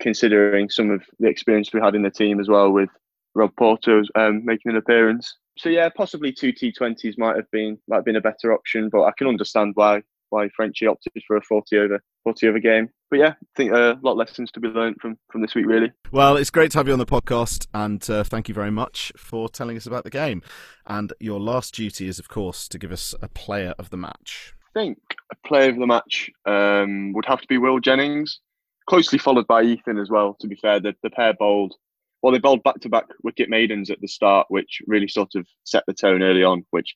considering 0.00 0.70
some 0.70 0.90
of 0.90 1.02
the 1.18 1.28
experience 1.28 1.72
we 1.72 1.80
had 1.80 1.94
in 1.94 2.02
the 2.02 2.10
team 2.10 2.40
as 2.40 2.48
well 2.48 2.70
with 2.70 2.88
Rob 3.34 3.54
Porter 3.56 4.02
um, 4.14 4.44
making 4.44 4.70
an 4.70 4.78
appearance. 4.78 5.36
So 5.58 5.68
yeah, 5.68 5.88
possibly 5.90 6.32
two 6.32 6.52
T20s 6.52 7.18
might 7.18 7.36
have 7.36 7.50
been 7.50 7.78
might 7.88 7.96
have 7.96 8.04
been 8.04 8.16
a 8.16 8.22
better 8.22 8.52
option, 8.52 8.88
but 8.90 9.02
I 9.04 9.12
can 9.18 9.26
understand 9.26 9.72
why 9.74 10.02
why 10.30 10.48
Frenchy 10.56 10.86
opted 10.86 11.12
for 11.26 11.36
a 11.36 11.42
40 11.42 11.78
over 11.78 12.02
40 12.24 12.48
over 12.48 12.58
game. 12.58 12.88
But 13.12 13.18
yeah, 13.18 13.34
I 13.38 13.46
think 13.58 13.72
uh, 13.72 13.76
a 13.76 14.00
lot 14.02 14.12
of 14.12 14.16
lessons 14.16 14.50
to 14.52 14.60
be 14.60 14.68
learned 14.68 14.96
from 14.98 15.18
from 15.30 15.42
this 15.42 15.54
week, 15.54 15.66
really. 15.66 15.92
Well, 16.12 16.38
it's 16.38 16.48
great 16.48 16.70
to 16.70 16.78
have 16.78 16.86
you 16.86 16.94
on 16.94 16.98
the 16.98 17.04
podcast, 17.04 17.66
and 17.74 18.02
uh, 18.08 18.24
thank 18.24 18.48
you 18.48 18.54
very 18.54 18.70
much 18.70 19.12
for 19.18 19.50
telling 19.50 19.76
us 19.76 19.84
about 19.84 20.04
the 20.04 20.10
game. 20.10 20.40
And 20.86 21.12
your 21.20 21.38
last 21.38 21.74
duty 21.74 22.08
is, 22.08 22.18
of 22.18 22.30
course, 22.30 22.66
to 22.68 22.78
give 22.78 22.90
us 22.90 23.14
a 23.20 23.28
player 23.28 23.74
of 23.78 23.90
the 23.90 23.98
match. 23.98 24.54
I 24.74 24.80
think 24.80 24.96
a 25.30 25.36
player 25.46 25.68
of 25.68 25.76
the 25.76 25.86
match 25.86 26.30
um, 26.46 27.12
would 27.12 27.26
have 27.26 27.42
to 27.42 27.46
be 27.48 27.58
Will 27.58 27.80
Jennings, 27.80 28.40
closely 28.88 29.18
followed 29.18 29.46
by 29.46 29.62
Ethan 29.62 29.98
as 29.98 30.08
well. 30.08 30.34
To 30.40 30.48
be 30.48 30.56
fair, 30.56 30.80
the, 30.80 30.94
the 31.02 31.10
pair 31.10 31.34
bowled. 31.34 31.74
Well, 32.22 32.32
they 32.32 32.38
bowled 32.38 32.62
back 32.62 32.80
to 32.80 32.88
back 32.88 33.08
wicket 33.22 33.50
maidens 33.50 33.90
at 33.90 34.00
the 34.00 34.08
start, 34.08 34.46
which 34.48 34.80
really 34.86 35.08
sort 35.08 35.34
of 35.34 35.46
set 35.64 35.84
the 35.86 35.92
tone 35.92 36.22
early 36.22 36.44
on, 36.44 36.64
which 36.70 36.94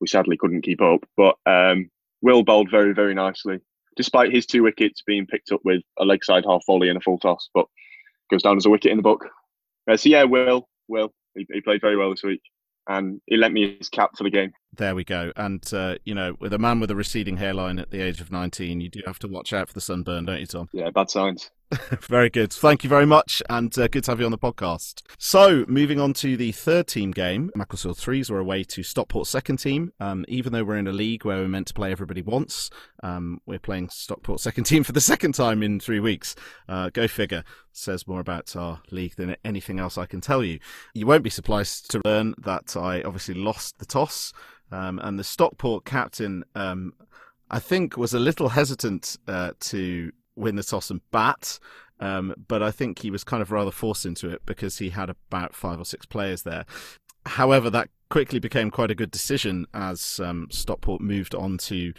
we 0.00 0.06
sadly 0.06 0.38
couldn't 0.38 0.62
keep 0.62 0.80
up. 0.80 1.04
But 1.14 1.34
um, 1.44 1.90
Will 2.22 2.42
bowled 2.42 2.70
very, 2.70 2.94
very 2.94 3.12
nicely, 3.14 3.60
despite 3.98 4.32
his 4.32 4.46
two 4.46 4.62
wickets 4.62 5.02
being 5.04 5.26
picked 5.26 5.52
up 5.52 5.60
with 5.64 5.82
a 5.98 6.04
leg 6.04 6.24
side 6.24 6.44
half 6.46 6.62
volley 6.64 6.88
and 6.88 6.96
a 6.96 7.00
full 7.00 7.18
toss, 7.18 7.50
but 7.52 7.66
goes 8.30 8.42
down 8.42 8.56
as 8.56 8.64
a 8.64 8.70
wicket 8.70 8.92
in 8.92 8.96
the 8.96 9.02
book. 9.02 9.26
Uh, 9.90 9.96
so 9.96 10.08
yeah, 10.08 10.22
Will, 10.22 10.68
Will, 10.86 11.12
he, 11.34 11.46
he 11.52 11.60
played 11.60 11.80
very 11.80 11.96
well 11.96 12.10
this 12.10 12.22
week 12.22 12.40
and 12.88 13.20
he 13.26 13.36
lent 13.36 13.52
me 13.52 13.76
his 13.76 13.88
cap 13.88 14.10
for 14.16 14.22
the 14.22 14.30
game. 14.30 14.52
There 14.76 14.94
we 14.94 15.04
go. 15.04 15.32
And, 15.36 15.64
uh, 15.72 15.96
you 16.04 16.14
know, 16.14 16.36
with 16.38 16.52
a 16.52 16.58
man 16.58 16.80
with 16.80 16.90
a 16.90 16.96
receding 16.96 17.38
hairline 17.38 17.78
at 17.78 17.90
the 17.90 18.00
age 18.00 18.20
of 18.20 18.30
19, 18.30 18.80
you 18.80 18.88
do 18.88 19.00
have 19.06 19.18
to 19.20 19.28
watch 19.28 19.52
out 19.52 19.68
for 19.68 19.74
the 19.74 19.80
sunburn, 19.80 20.26
don't 20.26 20.40
you, 20.40 20.46
Tom? 20.46 20.68
Yeah, 20.72 20.90
bad 20.90 21.10
signs. 21.10 21.50
very 22.00 22.30
good. 22.30 22.50
Thank 22.50 22.82
you 22.82 22.88
very 22.88 23.04
much, 23.04 23.42
and 23.50 23.76
uh, 23.76 23.88
good 23.88 24.04
to 24.04 24.10
have 24.10 24.20
you 24.20 24.24
on 24.24 24.32
the 24.32 24.38
podcast. 24.38 25.02
So, 25.18 25.66
moving 25.68 26.00
on 26.00 26.14
to 26.14 26.34
the 26.34 26.52
third 26.52 26.86
team 26.86 27.10
game, 27.10 27.50
Macclesfield 27.54 27.98
Threes 27.98 28.30
were 28.30 28.38
away 28.38 28.64
to 28.64 28.82
Stockport's 28.82 29.28
second 29.28 29.58
team. 29.58 29.92
Um, 30.00 30.24
even 30.28 30.54
though 30.54 30.64
we're 30.64 30.78
in 30.78 30.86
a 30.86 30.92
league 30.92 31.26
where 31.26 31.36
we're 31.36 31.48
meant 31.48 31.66
to 31.66 31.74
play 31.74 31.92
everybody 31.92 32.22
once, 32.22 32.70
um, 33.02 33.42
we're 33.44 33.58
playing 33.58 33.90
Stockport 33.90 34.40
second 34.40 34.64
team 34.64 34.82
for 34.82 34.92
the 34.92 35.00
second 35.12 35.32
time 35.32 35.62
in 35.62 35.78
three 35.78 36.00
weeks. 36.00 36.34
Uh, 36.68 36.88
go 36.88 37.06
figure. 37.06 37.44
Says 37.72 38.08
more 38.08 38.20
about 38.20 38.56
our 38.56 38.80
league 38.90 39.16
than 39.16 39.36
anything 39.44 39.78
else 39.78 39.98
I 39.98 40.06
can 40.06 40.22
tell 40.22 40.42
you. 40.42 40.60
You 40.94 41.06
won't 41.06 41.22
be 41.22 41.30
surprised 41.30 41.90
to 41.90 42.00
learn 42.02 42.34
that 42.38 42.76
I 42.78 43.02
obviously 43.02 43.34
lost 43.34 43.78
the 43.78 43.86
toss, 43.86 44.32
um, 44.70 44.98
and 45.02 45.18
the 45.18 45.24
Stockport 45.24 45.84
captain. 45.84 46.44
Um, 46.54 46.94
I 47.50 47.60
think 47.60 47.96
was 47.96 48.12
a 48.12 48.18
little 48.18 48.50
hesitant 48.50 49.16
uh, 49.26 49.52
to 49.60 50.12
win 50.36 50.56
the 50.56 50.62
toss 50.62 50.90
and 50.90 51.00
bat. 51.10 51.58
Um, 52.00 52.34
but 52.46 52.62
I 52.62 52.70
think 52.70 53.00
he 53.00 53.10
was 53.10 53.24
kind 53.24 53.42
of 53.42 53.50
rather 53.50 53.70
forced 53.70 54.06
into 54.06 54.28
it 54.28 54.42
because 54.46 54.78
he 54.78 54.90
had 54.90 55.10
about 55.10 55.54
five 55.54 55.80
or 55.80 55.84
six 55.84 56.06
players 56.06 56.42
there. 56.42 56.64
However, 57.26 57.70
that 57.70 57.90
quickly 58.08 58.38
became 58.38 58.70
quite 58.70 58.90
a 58.90 58.94
good 58.94 59.10
decision 59.10 59.66
as 59.74 60.20
um, 60.20 60.48
Stockport 60.50 61.00
moved 61.00 61.34
on 61.34 61.58
to 61.58 61.92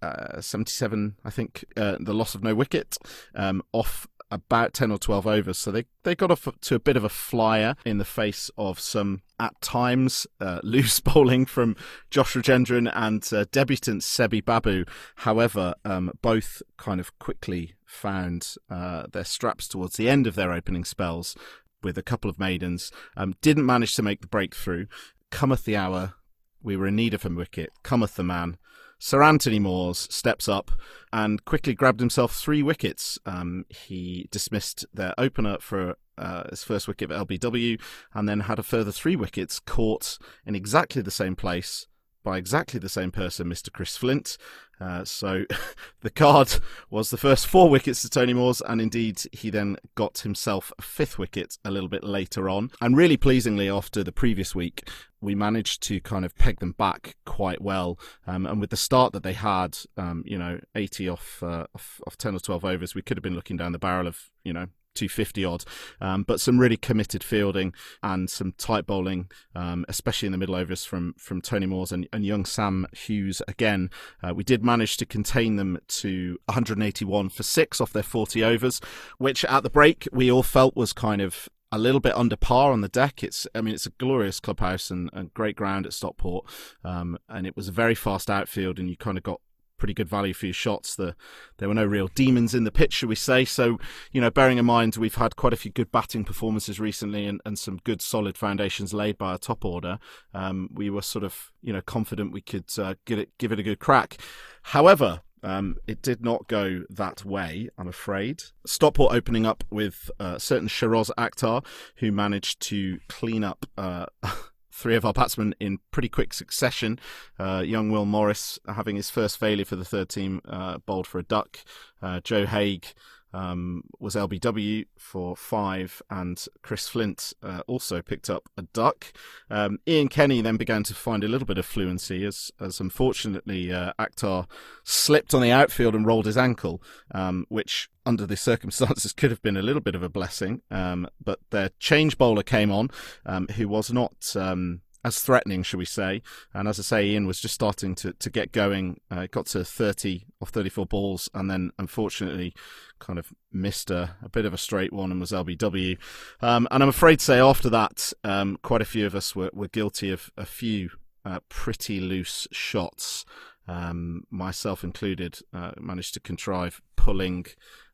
uh, 0.00 0.40
77, 0.40 1.16
I 1.24 1.30
think, 1.30 1.64
uh, 1.76 1.96
the 2.00 2.14
loss 2.14 2.34
of 2.34 2.42
no 2.42 2.54
wicket 2.54 2.96
um, 3.34 3.62
off 3.72 4.08
about 4.30 4.72
10 4.72 4.90
or 4.90 4.98
12 4.98 5.26
overs. 5.26 5.58
So 5.58 5.70
they, 5.70 5.84
they 6.02 6.14
got 6.14 6.30
off 6.30 6.48
to 6.60 6.74
a 6.74 6.80
bit 6.80 6.96
of 6.96 7.04
a 7.04 7.08
flyer 7.08 7.76
in 7.84 7.98
the 7.98 8.04
face 8.04 8.50
of 8.56 8.80
some, 8.80 9.20
at 9.42 9.60
times, 9.60 10.26
uh, 10.40 10.60
loose 10.62 11.00
bowling 11.00 11.44
from 11.44 11.76
Josh 12.10 12.34
Rajendran 12.34 12.90
and 12.94 13.28
uh, 13.32 13.44
debutant 13.50 14.02
Sebi 14.02 14.42
Babu. 14.42 14.84
However, 15.16 15.74
um, 15.84 16.12
both 16.22 16.62
kind 16.78 17.00
of 17.00 17.18
quickly 17.18 17.74
found 17.84 18.54
uh, 18.70 19.06
their 19.12 19.24
straps 19.24 19.66
towards 19.66 19.96
the 19.96 20.08
end 20.08 20.26
of 20.26 20.36
their 20.36 20.52
opening 20.52 20.84
spells 20.84 21.36
with 21.82 21.98
a 21.98 22.02
couple 22.02 22.30
of 22.30 22.38
maidens. 22.38 22.92
Um, 23.16 23.34
didn't 23.42 23.66
manage 23.66 23.96
to 23.96 24.02
make 24.02 24.20
the 24.20 24.28
breakthrough. 24.28 24.86
Cometh 25.30 25.64
the 25.64 25.76
hour. 25.76 26.14
We 26.62 26.76
were 26.76 26.86
in 26.86 26.96
need 26.96 27.12
of 27.12 27.26
a 27.26 27.28
wicket. 27.28 27.72
Cometh 27.82 28.14
the 28.14 28.22
man. 28.22 28.56
Sir 29.04 29.20
Anthony 29.20 29.58
Moores 29.58 30.06
steps 30.12 30.48
up 30.48 30.70
and 31.12 31.44
quickly 31.44 31.74
grabbed 31.74 31.98
himself 31.98 32.36
three 32.36 32.62
wickets. 32.62 33.18
Um, 33.26 33.66
he 33.68 34.28
dismissed 34.30 34.86
their 34.94 35.12
opener 35.18 35.56
for 35.58 35.96
uh, 36.16 36.48
his 36.50 36.62
first 36.62 36.86
wicket 36.86 37.10
at 37.10 37.26
LBW 37.26 37.80
and 38.14 38.28
then 38.28 38.42
had 38.42 38.60
a 38.60 38.62
further 38.62 38.92
three 38.92 39.16
wickets 39.16 39.58
caught 39.58 40.18
in 40.46 40.54
exactly 40.54 41.02
the 41.02 41.10
same 41.10 41.34
place 41.34 41.88
by 42.22 42.38
exactly 42.38 42.78
the 42.78 42.88
same 42.88 43.10
person, 43.10 43.48
Mr. 43.48 43.72
Chris 43.72 43.96
Flint. 43.96 44.38
Uh, 44.80 45.04
so 45.04 45.46
the 46.02 46.10
card 46.10 46.54
was 46.88 47.10
the 47.10 47.16
first 47.16 47.48
four 47.48 47.68
wickets 47.68 48.02
to 48.02 48.08
Tony 48.08 48.34
Moores, 48.34 48.62
and 48.68 48.80
indeed 48.80 49.20
he 49.32 49.50
then 49.50 49.78
got 49.96 50.18
himself 50.18 50.72
a 50.78 50.82
fifth 50.82 51.18
wicket 51.18 51.58
a 51.64 51.72
little 51.72 51.88
bit 51.88 52.04
later 52.04 52.48
on. 52.48 52.70
And 52.80 52.96
really 52.96 53.16
pleasingly, 53.16 53.68
after 53.68 54.04
the 54.04 54.12
previous 54.12 54.54
week, 54.54 54.88
we 55.22 55.34
managed 55.34 55.82
to 55.84 56.00
kind 56.00 56.24
of 56.24 56.36
peg 56.36 56.60
them 56.60 56.72
back 56.72 57.16
quite 57.24 57.62
well. 57.62 57.98
Um, 58.26 58.44
and 58.44 58.60
with 58.60 58.70
the 58.70 58.76
start 58.76 59.12
that 59.12 59.22
they 59.22 59.32
had, 59.32 59.78
um, 59.96 60.22
you 60.26 60.36
know, 60.36 60.60
80 60.74 61.08
off, 61.08 61.42
uh, 61.42 61.66
off, 61.74 62.00
off 62.06 62.18
10 62.18 62.34
or 62.34 62.40
12 62.40 62.64
overs, 62.64 62.94
we 62.94 63.02
could 63.02 63.16
have 63.16 63.22
been 63.22 63.36
looking 63.36 63.56
down 63.56 63.72
the 63.72 63.78
barrel 63.78 64.06
of, 64.06 64.30
you 64.44 64.52
know, 64.52 64.66
250 64.94 65.44
odd. 65.44 65.64
Um, 66.00 66.22
but 66.24 66.40
some 66.40 66.58
really 66.58 66.76
committed 66.76 67.24
fielding 67.24 67.72
and 68.02 68.28
some 68.28 68.52
tight 68.58 68.86
bowling, 68.86 69.30
um, 69.54 69.84
especially 69.88 70.26
in 70.26 70.32
the 70.32 70.38
middle 70.38 70.54
overs 70.54 70.84
from 70.84 71.14
from 71.16 71.40
Tony 71.40 71.66
Moores 71.66 71.92
and, 71.92 72.08
and 72.12 72.24
young 72.24 72.44
Sam 72.44 72.86
Hughes. 72.92 73.40
Again, 73.48 73.90
uh, 74.22 74.34
we 74.34 74.44
did 74.44 74.64
manage 74.64 74.96
to 74.98 75.06
contain 75.06 75.56
them 75.56 75.78
to 75.88 76.38
181 76.46 77.30
for 77.30 77.42
six 77.42 77.80
off 77.80 77.92
their 77.92 78.02
40 78.02 78.44
overs, 78.44 78.80
which 79.18 79.44
at 79.46 79.62
the 79.62 79.70
break 79.70 80.08
we 80.12 80.30
all 80.30 80.42
felt 80.42 80.76
was 80.76 80.92
kind 80.92 81.22
of 81.22 81.48
a 81.72 81.78
little 81.78 82.00
bit 82.00 82.14
under 82.14 82.36
par 82.36 82.70
on 82.70 82.82
the 82.82 82.88
deck. 82.88 83.24
It's, 83.24 83.46
I 83.54 83.62
mean, 83.62 83.74
it's 83.74 83.86
a 83.86 83.90
glorious 83.90 84.38
clubhouse 84.38 84.90
and, 84.90 85.10
great 85.34 85.56
ground 85.56 85.86
at 85.86 85.94
Stockport. 85.94 86.44
Um, 86.84 87.18
and 87.28 87.46
it 87.46 87.56
was 87.56 87.66
a 87.66 87.72
very 87.72 87.94
fast 87.94 88.28
outfield, 88.28 88.78
and 88.78 88.90
you 88.90 88.96
kind 88.96 89.16
of 89.16 89.24
got 89.24 89.40
pretty 89.78 89.94
good 89.94 90.08
value 90.08 90.32
for 90.32 90.46
your 90.46 90.52
shots. 90.52 90.94
The, 90.94 91.16
there 91.58 91.66
were 91.66 91.74
no 91.74 91.84
real 91.84 92.06
demons 92.06 92.54
in 92.54 92.62
the 92.62 92.70
pitch, 92.70 92.92
shall 92.92 93.08
we 93.08 93.16
say. 93.16 93.44
So, 93.44 93.78
you 94.12 94.20
know, 94.20 94.30
bearing 94.30 94.58
in 94.58 94.64
mind 94.64 94.94
we've 94.94 95.16
had 95.16 95.34
quite 95.34 95.52
a 95.52 95.56
few 95.56 95.72
good 95.72 95.90
batting 95.90 96.24
performances 96.24 96.78
recently 96.78 97.26
and, 97.26 97.40
and 97.44 97.58
some 97.58 97.80
good 97.82 98.00
solid 98.00 98.38
foundations 98.38 98.94
laid 98.94 99.18
by 99.18 99.32
our 99.32 99.38
top 99.38 99.64
order, 99.64 99.98
um, 100.34 100.68
we 100.72 100.88
were 100.88 101.02
sort 101.02 101.24
of, 101.24 101.50
you 101.62 101.72
know, 101.72 101.80
confident 101.80 102.32
we 102.32 102.42
could 102.42 102.66
uh, 102.78 102.94
give, 103.06 103.18
it, 103.18 103.30
give 103.38 103.50
it 103.50 103.58
a 103.58 103.64
good 103.64 103.80
crack. 103.80 104.18
However, 104.62 105.22
um, 105.42 105.76
it 105.86 106.02
did 106.02 106.22
not 106.22 106.48
go 106.48 106.84
that 106.88 107.24
way, 107.24 107.68
I'm 107.76 107.88
afraid. 107.88 108.42
Stockport 108.66 109.14
opening 109.14 109.46
up 109.46 109.64
with 109.70 110.10
uh, 110.20 110.38
certain 110.38 110.68
Sharoz 110.68 111.10
Akhtar, 111.18 111.64
who 111.96 112.12
managed 112.12 112.60
to 112.62 112.98
clean 113.08 113.42
up 113.44 113.66
uh, 113.76 114.06
three 114.72 114.94
of 114.96 115.04
our 115.04 115.12
batsmen 115.12 115.54
in 115.60 115.78
pretty 115.90 116.08
quick 116.08 116.32
succession. 116.32 116.98
Uh, 117.38 117.62
young 117.64 117.90
Will 117.90 118.06
Morris 118.06 118.58
having 118.66 118.96
his 118.96 119.10
first 119.10 119.38
failure 119.38 119.64
for 119.64 119.76
the 119.76 119.84
third 119.84 120.08
team, 120.08 120.40
uh, 120.46 120.78
bowled 120.78 121.06
for 121.06 121.18
a 121.18 121.24
duck. 121.24 121.58
Uh, 122.00 122.20
Joe 122.20 122.46
Haig 122.46 122.86
um, 123.32 123.82
was 123.98 124.14
LBW 124.14 124.86
for 124.96 125.36
five, 125.36 126.02
and 126.10 126.44
Chris 126.62 126.88
Flint 126.88 127.32
uh, 127.42 127.62
also 127.66 128.02
picked 128.02 128.28
up 128.28 128.48
a 128.56 128.62
duck. 128.62 129.12
Um, 129.50 129.78
Ian 129.86 130.08
Kenny 130.08 130.40
then 130.40 130.56
began 130.56 130.82
to 130.84 130.94
find 130.94 131.24
a 131.24 131.28
little 131.28 131.46
bit 131.46 131.58
of 131.58 131.66
fluency 131.66 132.24
as, 132.24 132.50
as 132.60 132.80
unfortunately 132.80 133.72
uh, 133.72 133.92
Akhtar 133.98 134.46
slipped 134.84 135.34
on 135.34 135.42
the 135.42 135.50
outfield 135.50 135.94
and 135.94 136.06
rolled 136.06 136.26
his 136.26 136.36
ankle, 136.36 136.82
um, 137.12 137.46
which 137.48 137.88
under 138.04 138.26
the 138.26 138.36
circumstances 138.52 139.12
could 139.12 139.30
have 139.30 139.42
been 139.42 139.56
a 139.56 139.62
little 139.62 139.82
bit 139.82 139.94
of 139.94 140.02
a 140.02 140.08
blessing. 140.08 140.62
Um, 140.70 141.08
but 141.22 141.40
their 141.50 141.70
change 141.78 142.18
bowler 142.18 142.42
came 142.42 142.70
on, 142.70 142.90
um, 143.26 143.46
who 143.56 143.68
was 143.68 143.92
not 143.92 144.34
um, 144.36 144.82
as 145.04 145.20
threatening, 145.20 145.62
should 145.62 145.78
we 145.78 145.84
say. 145.84 146.22
And 146.54 146.68
as 146.68 146.78
I 146.78 146.82
say, 146.82 147.06
Ian 147.06 147.26
was 147.26 147.40
just 147.40 147.54
starting 147.54 147.94
to, 147.96 148.12
to 148.12 148.30
get 148.30 148.52
going. 148.52 149.00
Uh, 149.10 149.26
got 149.30 149.46
to 149.46 149.64
30 149.64 150.26
or 150.40 150.46
34 150.46 150.86
balls 150.86 151.28
and 151.34 151.50
then 151.50 151.72
unfortunately 151.78 152.54
kind 152.98 153.18
of 153.18 153.32
missed 153.52 153.90
a, 153.90 154.16
a 154.22 154.28
bit 154.28 154.44
of 154.44 154.54
a 154.54 154.58
straight 154.58 154.92
one 154.92 155.10
and 155.10 155.20
was 155.20 155.32
LBW. 155.32 155.98
Um, 156.40 156.68
and 156.70 156.82
I'm 156.82 156.88
afraid 156.88 157.18
to 157.18 157.24
say 157.24 157.40
after 157.40 157.68
that, 157.70 158.12
um, 158.22 158.58
quite 158.62 158.82
a 158.82 158.86
few 158.86 159.06
of 159.06 159.14
us 159.14 159.34
were, 159.34 159.50
were 159.52 159.68
guilty 159.68 160.10
of 160.10 160.30
a 160.36 160.46
few 160.46 160.90
uh, 161.24 161.40
pretty 161.48 162.00
loose 162.00 162.46
shots. 162.52 163.24
Um, 163.68 164.24
myself 164.30 164.82
included, 164.82 165.38
uh, 165.52 165.72
managed 165.78 166.14
to 166.14 166.20
contrive 166.20 166.80
pulling 167.02 167.46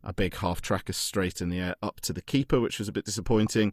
a 0.04 0.12
big 0.12 0.36
half 0.36 0.60
tracker 0.60 0.92
straight 0.92 1.40
in 1.40 1.48
the 1.48 1.58
air 1.58 1.74
up 1.82 1.98
to 2.00 2.12
the 2.12 2.20
keeper, 2.20 2.60
which 2.60 2.78
was 2.78 2.88
a 2.88 2.92
bit 2.92 3.06
disappointing. 3.06 3.72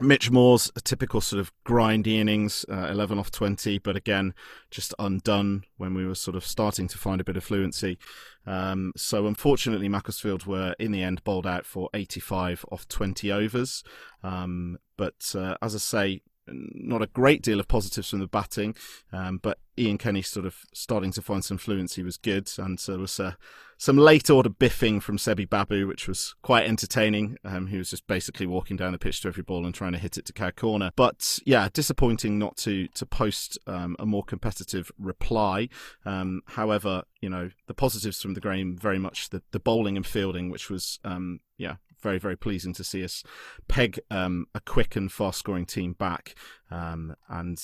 Mitch 0.00 0.28
Moore's 0.28 0.72
a 0.74 0.80
typical 0.80 1.20
sort 1.20 1.38
of 1.38 1.52
grindy 1.64 2.18
innings, 2.18 2.64
uh, 2.68 2.88
11 2.90 3.18
off 3.18 3.30
20, 3.30 3.78
but 3.78 3.94
again, 3.94 4.34
just 4.70 4.92
undone 4.98 5.62
when 5.76 5.94
we 5.94 6.04
were 6.04 6.16
sort 6.16 6.36
of 6.36 6.44
starting 6.44 6.88
to 6.88 6.98
find 6.98 7.20
a 7.20 7.24
bit 7.24 7.36
of 7.36 7.44
fluency. 7.44 7.96
Um, 8.44 8.92
so 8.96 9.26
unfortunately, 9.26 9.88
Macclesfield 9.88 10.46
were 10.46 10.74
in 10.80 10.90
the 10.90 11.02
end 11.02 11.22
bowled 11.22 11.46
out 11.46 11.64
for 11.64 11.88
85 11.94 12.64
off 12.72 12.88
20 12.88 13.30
overs. 13.30 13.84
Um, 14.24 14.78
but 14.96 15.32
uh, 15.36 15.56
as 15.62 15.76
I 15.76 15.78
say, 15.78 16.22
not 16.46 17.02
a 17.02 17.06
great 17.06 17.42
deal 17.42 17.60
of 17.60 17.68
positives 17.68 18.10
from 18.10 18.20
the 18.20 18.26
batting, 18.26 18.74
um, 19.12 19.38
but 19.42 19.58
Ian 19.78 19.98
Kenny 19.98 20.22
sort 20.22 20.44
of 20.46 20.56
starting 20.74 21.12
to 21.12 21.22
find 21.22 21.44
some 21.44 21.58
fluency 21.58 22.02
was 22.02 22.16
good, 22.16 22.50
and 22.58 22.78
there 22.78 22.98
was 22.98 23.18
uh, 23.18 23.32
some 23.78 23.96
late 23.96 24.28
order 24.28 24.50
biffing 24.50 25.02
from 25.02 25.16
Sebi 25.16 25.48
Babu, 25.48 25.86
which 25.86 26.06
was 26.06 26.34
quite 26.42 26.66
entertaining. 26.66 27.36
Um, 27.44 27.68
he 27.68 27.78
was 27.78 27.90
just 27.90 28.06
basically 28.06 28.46
walking 28.46 28.76
down 28.76 28.92
the 28.92 28.98
pitch 28.98 29.20
to 29.22 29.28
every 29.28 29.42
ball 29.42 29.64
and 29.64 29.74
trying 29.74 29.92
to 29.92 29.98
hit 29.98 30.18
it 30.18 30.24
to 30.26 30.32
cow 30.32 30.50
corner. 30.50 30.92
But 30.94 31.38
yeah, 31.46 31.68
disappointing 31.72 32.38
not 32.38 32.56
to 32.58 32.88
to 32.88 33.06
post 33.06 33.58
um, 33.66 33.96
a 33.98 34.06
more 34.06 34.24
competitive 34.24 34.92
reply. 34.98 35.68
Um, 36.04 36.42
however, 36.46 37.04
you 37.20 37.30
know 37.30 37.50
the 37.66 37.74
positives 37.74 38.20
from 38.20 38.34
the 38.34 38.40
game 38.40 38.76
very 38.76 38.98
much 38.98 39.30
the, 39.30 39.42
the 39.52 39.60
bowling 39.60 39.96
and 39.96 40.06
fielding, 40.06 40.50
which 40.50 40.68
was 40.68 40.98
um, 41.04 41.40
yeah 41.56 41.76
very, 42.02 42.18
very 42.18 42.36
pleasing 42.36 42.72
to 42.74 42.84
see 42.84 43.04
us 43.04 43.22
peg 43.68 44.00
um, 44.10 44.46
a 44.54 44.60
quick 44.60 44.96
and 44.96 45.10
fast 45.10 45.38
scoring 45.38 45.66
team 45.66 45.92
back. 45.94 46.34
Um, 46.70 47.16
and 47.28 47.62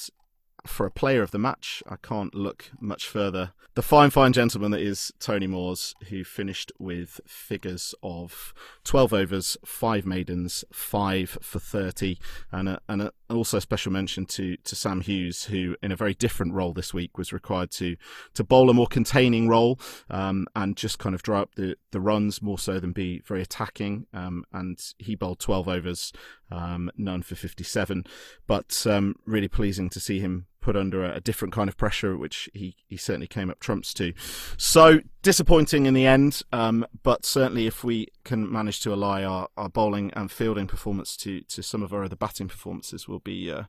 for 0.67 0.87
a 0.87 0.91
player 0.91 1.23
of 1.23 1.31
the 1.31 1.39
match, 1.39 1.83
I 1.89 1.97
can't 1.97 2.35
look 2.35 2.71
much 2.81 3.07
further. 3.07 3.53
The 3.75 3.83
fine, 3.83 4.11
fine 4.11 4.33
gentleman 4.33 4.71
that 4.73 4.81
is 4.81 5.13
Tony 5.21 5.47
Moores, 5.47 5.95
who 6.09 6.25
finished 6.25 6.73
with 6.79 7.21
figures 7.27 7.95
of 8.03 8.53
12 8.85 9.13
overs, 9.13 9.57
5 9.65 10.05
maidens, 10.05 10.65
5 10.73 11.39
for 11.41 11.59
30, 11.59 12.19
and, 12.51 12.69
a, 12.69 12.81
and 12.89 13.03
a, 13.03 13.13
also 13.31 13.59
a 13.59 13.61
special 13.61 13.93
mention 13.93 14.27
to, 14.27 14.57
to 14.57 14.77
Sam 14.77 15.01
Hughes, 15.01 15.45
who, 15.45 15.77
in 15.83 15.93
a 15.93 15.97
very 15.97 16.15
different 16.15 16.55
role 16.55 16.73
this 16.73 16.95
week, 16.95 17.19
was 17.19 17.33
required 17.33 17.71
to, 17.73 17.97
to 18.35 18.45
bowl 18.45 18.71
a 18.71 18.75
more 18.75 18.87
containing 18.87 19.49
role 19.49 19.79
um, 20.11 20.47
and 20.57 20.77
just 20.77 20.99
kind 20.99 21.15
of 21.15 21.23
draw 21.23 21.43
up 21.43 21.55
the, 21.55 21.77
the 21.91 22.01
runs 22.01 22.41
more 22.41 22.59
so 22.59 22.81
than 22.81 22.93
be 22.93 23.21
very 23.27 23.43
attacking. 23.43 24.07
Um, 24.13 24.45
and 24.53 24.79
he 24.99 25.15
bowled 25.15 25.41
12 25.41 25.69
overs, 25.69 26.13
um, 26.51 26.91
none 26.97 27.23
for 27.23 27.35
57, 27.35 28.05
but 28.47 28.87
um, 28.87 29.17
really 29.27 29.49
pleasing 29.49 29.91
to 29.91 30.01
see 30.01 30.21
him 30.21 30.47
put 30.69 30.77
under 30.77 31.03
a, 31.03 31.17
a, 31.17 31.21
different 31.21 31.55
kind 31.55 31.67
of 31.67 31.79
pressure, 31.79 32.15
which 32.15 32.47
he, 32.53 32.77
he 32.87 32.99
certainly 32.99 33.27
came 33.27 33.49
up 33.49 33.59
trumps 33.59 33.95
to. 33.95 34.13
So 34.59 35.01
disappointing 35.23 35.87
in 35.87 35.95
the 35.95 36.07
end, 36.07 36.43
um, 36.53 36.85
but 37.03 37.25
certainly 37.25 37.67
if 37.67 37.83
we 37.83 38.09
can 38.23 38.53
manage 38.53 38.81
to 38.81 38.93
ally 38.93 39.25
our, 39.25 39.49
our 39.57 39.71
bowling 39.71 40.13
and 40.15 40.31
fielding 40.31 40.67
performance 40.67 41.17
to, 41.19 41.41
to 41.41 41.63
some 41.63 41.83
of 41.83 41.95
our 41.95 42.05
other 42.05 42.17
batting 42.17 42.49
performances, 42.49 43.09
we'll 43.09 43.19
be 43.19 43.51
uh, 43.51 43.63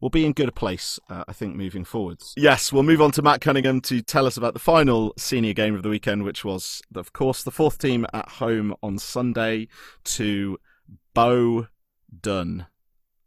we'll 0.00 0.10
be 0.10 0.24
in 0.24 0.32
good 0.32 0.54
place, 0.54 1.00
uh, 1.10 1.24
I 1.26 1.32
think, 1.32 1.56
moving 1.56 1.84
forwards. 1.84 2.34
Yes, 2.36 2.72
we'll 2.72 2.84
move 2.84 3.02
on 3.02 3.10
to 3.12 3.22
Matt 3.22 3.40
Cunningham 3.40 3.80
to 3.80 4.00
tell 4.00 4.24
us 4.24 4.36
about 4.36 4.52
the 4.52 4.60
final 4.60 5.12
senior 5.18 5.54
game 5.54 5.74
of 5.74 5.82
the 5.82 5.88
weekend, 5.88 6.22
which 6.22 6.44
was, 6.44 6.82
of 6.94 7.12
course, 7.12 7.42
the 7.42 7.50
fourth 7.50 7.78
team 7.78 8.06
at 8.14 8.28
home 8.28 8.76
on 8.80 8.98
Sunday 8.98 9.66
to 10.04 10.58
Bowdon, 11.14 12.66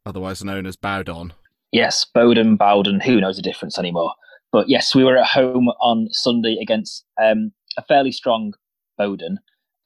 otherwise 0.05 0.45
known 0.45 0.65
as 0.65 0.77
Bowdon. 0.77 1.33
Yes, 1.71 2.05
Bowden, 2.13 2.55
Bowden, 2.55 2.99
who 2.99 3.19
knows 3.19 3.35
the 3.35 3.41
difference 3.41 3.77
anymore? 3.77 4.13
But 4.51 4.69
yes, 4.69 4.95
we 4.95 5.03
were 5.03 5.17
at 5.17 5.27
home 5.27 5.67
on 5.81 6.07
Sunday 6.11 6.57
against 6.61 7.05
um, 7.21 7.51
a 7.77 7.83
fairly 7.83 8.11
strong 8.11 8.53
Bowden, 8.97 9.39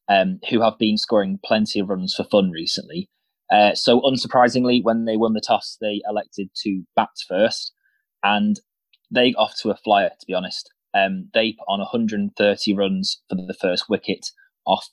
um, 0.07 0.39
who 0.49 0.61
have 0.61 0.77
been 0.77 0.97
scoring 0.97 1.39
plenty 1.43 1.79
of 1.79 1.89
runs 1.89 2.13
for 2.13 2.23
fun 2.23 2.51
recently. 2.51 3.09
Uh, 3.51 3.73
so, 3.75 3.99
unsurprisingly, 4.01 4.81
when 4.83 5.05
they 5.05 5.17
won 5.17 5.33
the 5.33 5.41
toss, 5.41 5.77
they 5.81 6.01
elected 6.07 6.49
to 6.63 6.83
bat 6.95 7.09
first, 7.27 7.73
and 8.23 8.59
they 9.09 9.31
got 9.31 9.41
off 9.41 9.55
to 9.57 9.71
a 9.71 9.75
flyer. 9.75 10.09
To 10.09 10.25
be 10.25 10.33
honest, 10.33 10.71
um, 10.93 11.29
they 11.33 11.53
put 11.53 11.65
on 11.67 11.79
130 11.79 12.73
runs 12.75 13.21
for 13.27 13.35
the 13.35 13.55
first 13.59 13.89
wicket 13.89 14.27
off 14.65 14.87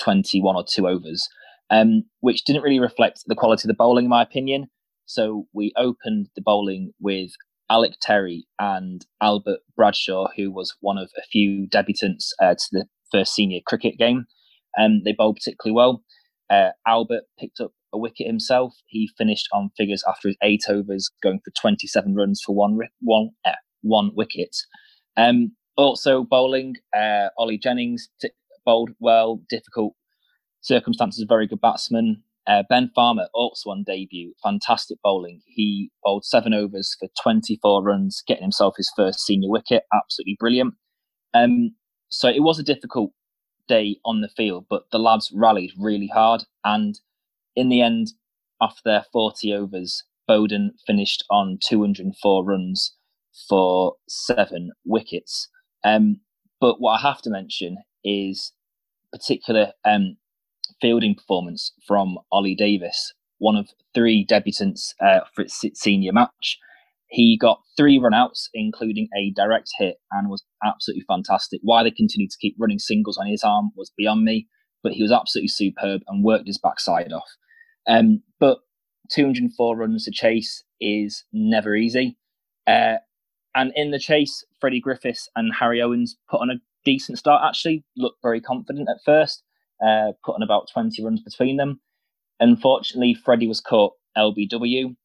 21 0.00 0.56
or 0.56 0.64
two 0.64 0.88
overs, 0.88 1.28
um, 1.68 2.04
which 2.20 2.44
didn't 2.44 2.62
really 2.62 2.80
reflect 2.80 3.24
the 3.26 3.34
quality 3.34 3.66
of 3.66 3.68
the 3.68 3.74
bowling, 3.74 4.06
in 4.06 4.10
my 4.10 4.22
opinion. 4.22 4.70
So 5.10 5.48
we 5.52 5.72
opened 5.76 6.28
the 6.36 6.40
bowling 6.40 6.92
with 7.00 7.32
Alec 7.68 7.94
Terry 8.00 8.46
and 8.60 9.04
Albert 9.20 9.58
Bradshaw, 9.74 10.28
who 10.36 10.52
was 10.52 10.76
one 10.82 10.98
of 10.98 11.10
a 11.18 11.22
few 11.32 11.66
debutants 11.66 12.28
uh, 12.40 12.54
to 12.54 12.66
the 12.70 12.86
first 13.10 13.34
senior 13.34 13.58
cricket 13.66 13.98
game. 13.98 14.26
Um, 14.78 15.02
they 15.04 15.10
bowled 15.10 15.34
particularly 15.34 15.74
well. 15.74 16.04
Uh, 16.48 16.70
Albert 16.86 17.24
picked 17.40 17.58
up 17.58 17.72
a 17.92 17.98
wicket 17.98 18.28
himself. 18.28 18.72
He 18.86 19.10
finished 19.18 19.48
on 19.52 19.72
figures 19.76 20.04
after 20.08 20.28
his 20.28 20.36
eight 20.44 20.62
overs, 20.68 21.10
going 21.24 21.40
for 21.44 21.50
27 21.60 22.14
runs 22.14 22.40
for 22.40 22.54
one 22.54 22.78
one 23.00 23.30
uh, 23.44 23.50
one 23.82 24.12
wicket. 24.14 24.56
Um, 25.16 25.56
also 25.76 26.22
bowling, 26.22 26.76
uh, 26.96 27.30
Ollie 27.36 27.58
Jennings 27.58 28.08
t- 28.20 28.30
bowled 28.64 28.90
well. 29.00 29.40
Difficult 29.48 29.94
circumstances, 30.60 31.24
very 31.28 31.48
good 31.48 31.60
batsman. 31.60 32.22
Uh, 32.46 32.62
ben 32.68 32.90
Farmer 32.94 33.28
also 33.34 33.70
on 33.70 33.84
debut, 33.84 34.32
fantastic 34.42 34.98
bowling. 35.02 35.42
He 35.46 35.90
bowled 36.02 36.24
seven 36.24 36.54
overs 36.54 36.96
for 36.98 37.08
24 37.22 37.82
runs, 37.82 38.22
getting 38.26 38.42
himself 38.42 38.74
his 38.76 38.90
first 38.96 39.20
senior 39.20 39.50
wicket. 39.50 39.84
Absolutely 39.92 40.36
brilliant. 40.40 40.74
Um, 41.34 41.74
so 42.08 42.28
it 42.28 42.42
was 42.42 42.58
a 42.58 42.64
difficult 42.64 43.12
day 43.68 43.98
on 44.04 44.20
the 44.20 44.28
field, 44.28 44.66
but 44.68 44.84
the 44.90 44.98
lads 44.98 45.30
rallied 45.34 45.72
really 45.78 46.08
hard. 46.08 46.44
And 46.64 46.98
in 47.54 47.68
the 47.68 47.82
end, 47.82 48.12
after 48.60 48.80
their 48.84 49.04
40 49.12 49.54
overs, 49.54 50.02
Bowden 50.26 50.72
finished 50.86 51.24
on 51.30 51.58
204 51.62 52.44
runs 52.44 52.94
for 53.48 53.94
seven 54.08 54.70
wickets. 54.84 55.48
Um, 55.84 56.20
but 56.60 56.80
what 56.80 56.98
I 56.98 57.08
have 57.08 57.22
to 57.22 57.30
mention 57.30 57.78
is 58.04 58.52
particular 59.12 59.72
um, 59.84 60.16
fielding 60.80 61.14
performance 61.14 61.72
from 61.86 62.18
Ollie 62.32 62.54
Davis, 62.54 63.12
one 63.38 63.56
of 63.56 63.70
three 63.94 64.26
debutants 64.26 64.94
uh, 65.00 65.20
for 65.34 65.42
its 65.42 65.64
senior 65.74 66.12
match. 66.12 66.58
He 67.08 67.36
got 67.36 67.60
three 67.76 67.98
runouts, 67.98 68.48
including 68.54 69.08
a 69.16 69.32
direct 69.32 69.70
hit, 69.78 69.96
and 70.12 70.30
was 70.30 70.44
absolutely 70.64 71.04
fantastic. 71.08 71.60
Why 71.62 71.82
they 71.82 71.90
continued 71.90 72.30
to 72.30 72.38
keep 72.40 72.54
running 72.58 72.78
singles 72.78 73.18
on 73.18 73.26
his 73.26 73.42
arm 73.42 73.70
was 73.76 73.90
beyond 73.96 74.24
me, 74.24 74.46
but 74.82 74.92
he 74.92 75.02
was 75.02 75.10
absolutely 75.10 75.48
superb 75.48 76.02
and 76.06 76.24
worked 76.24 76.46
his 76.46 76.58
backside 76.58 77.12
off. 77.12 77.28
Um, 77.88 78.22
but 78.38 78.58
204 79.10 79.76
runs 79.76 80.04
to 80.04 80.12
chase 80.12 80.62
is 80.80 81.24
never 81.32 81.74
easy. 81.74 82.16
Uh, 82.66 82.96
and 83.56 83.72
in 83.74 83.90
the 83.90 83.98
chase, 83.98 84.44
Freddie 84.60 84.80
Griffiths 84.80 85.28
and 85.34 85.52
Harry 85.58 85.82
Owens 85.82 86.16
put 86.30 86.40
on 86.40 86.50
a 86.50 86.60
decent 86.84 87.18
start, 87.18 87.42
actually, 87.44 87.84
looked 87.96 88.22
very 88.22 88.40
confident 88.40 88.88
at 88.88 88.98
first 89.04 89.42
uh, 89.84 90.12
putting 90.24 90.42
about 90.42 90.68
20 90.72 91.02
runs 91.04 91.20
between 91.22 91.56
them. 91.56 91.80
Unfortunately, 92.40 93.14
Freddie 93.14 93.46
was 93.46 93.60
caught 93.60 93.94
LBW, 94.16 94.96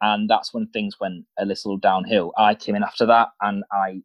and 0.00 0.28
that's 0.28 0.54
when 0.54 0.66
things 0.68 0.96
went 1.00 1.24
a 1.38 1.44
little 1.44 1.76
downhill. 1.76 2.32
I 2.38 2.54
came 2.54 2.74
in 2.74 2.82
after 2.82 3.06
that, 3.06 3.28
and 3.40 3.64
I 3.72 4.02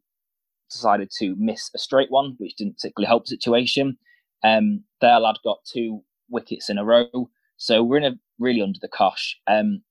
decided 0.70 1.10
to 1.18 1.34
miss 1.38 1.70
a 1.74 1.78
straight 1.78 2.10
one, 2.10 2.34
which 2.38 2.56
didn't 2.56 2.74
particularly 2.74 3.08
help 3.08 3.24
the 3.24 3.30
situation. 3.30 3.96
Um, 4.44 4.84
their 5.00 5.18
lad 5.20 5.36
got 5.44 5.58
two 5.64 6.02
wickets 6.28 6.68
in 6.68 6.78
a 6.78 6.84
row, 6.84 7.30
so 7.56 7.82
we're 7.82 7.98
in 7.98 8.04
a 8.04 8.18
really 8.38 8.60
under 8.60 8.78
the 8.80 8.88
cosh. 8.88 9.36
Um, 9.46 9.82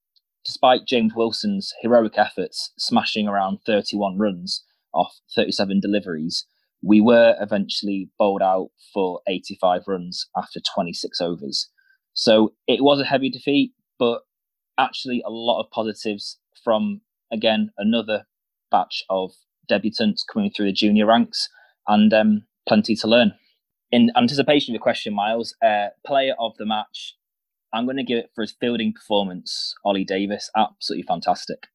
despite 0.46 0.86
James 0.86 1.14
Wilson's 1.16 1.74
heroic 1.82 2.18
efforts, 2.18 2.72
smashing 2.78 3.28
around 3.28 3.60
31 3.66 4.18
runs 4.18 4.64
off 4.94 5.20
37 5.36 5.80
deliveries, 5.80 6.46
we 6.86 7.02
were 7.02 7.36
eventually 7.42 8.10
bowled 8.20 8.44
out 8.44 8.70
for 8.94 9.20
85 9.28 9.82
runs 9.88 10.28
after 10.38 10.60
26 10.76 11.20
overs. 11.20 11.70
So 12.14 12.54
it 12.68 12.84
was 12.84 13.00
a 13.00 13.06
heavy 13.06 13.30
defeat, 13.30 13.72
but 13.98 14.22
actually 14.78 15.24
a 15.26 15.32
lot 15.32 15.62
of 15.62 15.72
positives 15.72 16.38
from, 16.64 17.02
again, 17.34 17.72
another 17.80 18.26
batch 18.70 19.04
of 19.10 19.32
debutants 19.70 20.20
coming 20.32 20.52
through 20.52 20.68
the 20.68 20.74
junior 20.74 21.08
ranks 21.08 21.50
and 21.88 22.14
um, 22.14 22.44
plenty 22.68 22.96
to 22.98 23.08
learn. 23.08 23.34
In 23.92 24.12
anticipation 24.16 24.72
of 24.72 24.76
your 24.76 24.84
question, 24.84 25.14
Miles, 25.14 25.56
uh, 25.66 25.88
player 26.06 26.36
of 26.40 26.54
the 26.58 26.68
match, 26.68 27.16
I'm 27.74 27.86
going 27.86 27.98
to 27.98 28.04
give 28.04 28.20
it 28.20 28.30
for 28.36 28.42
his 28.42 28.56
fielding 28.60 28.94
performance, 28.94 29.74
Ollie 29.84 30.06
Davis. 30.06 30.52
Absolutely 30.56 31.04
fantastic. 31.08 31.68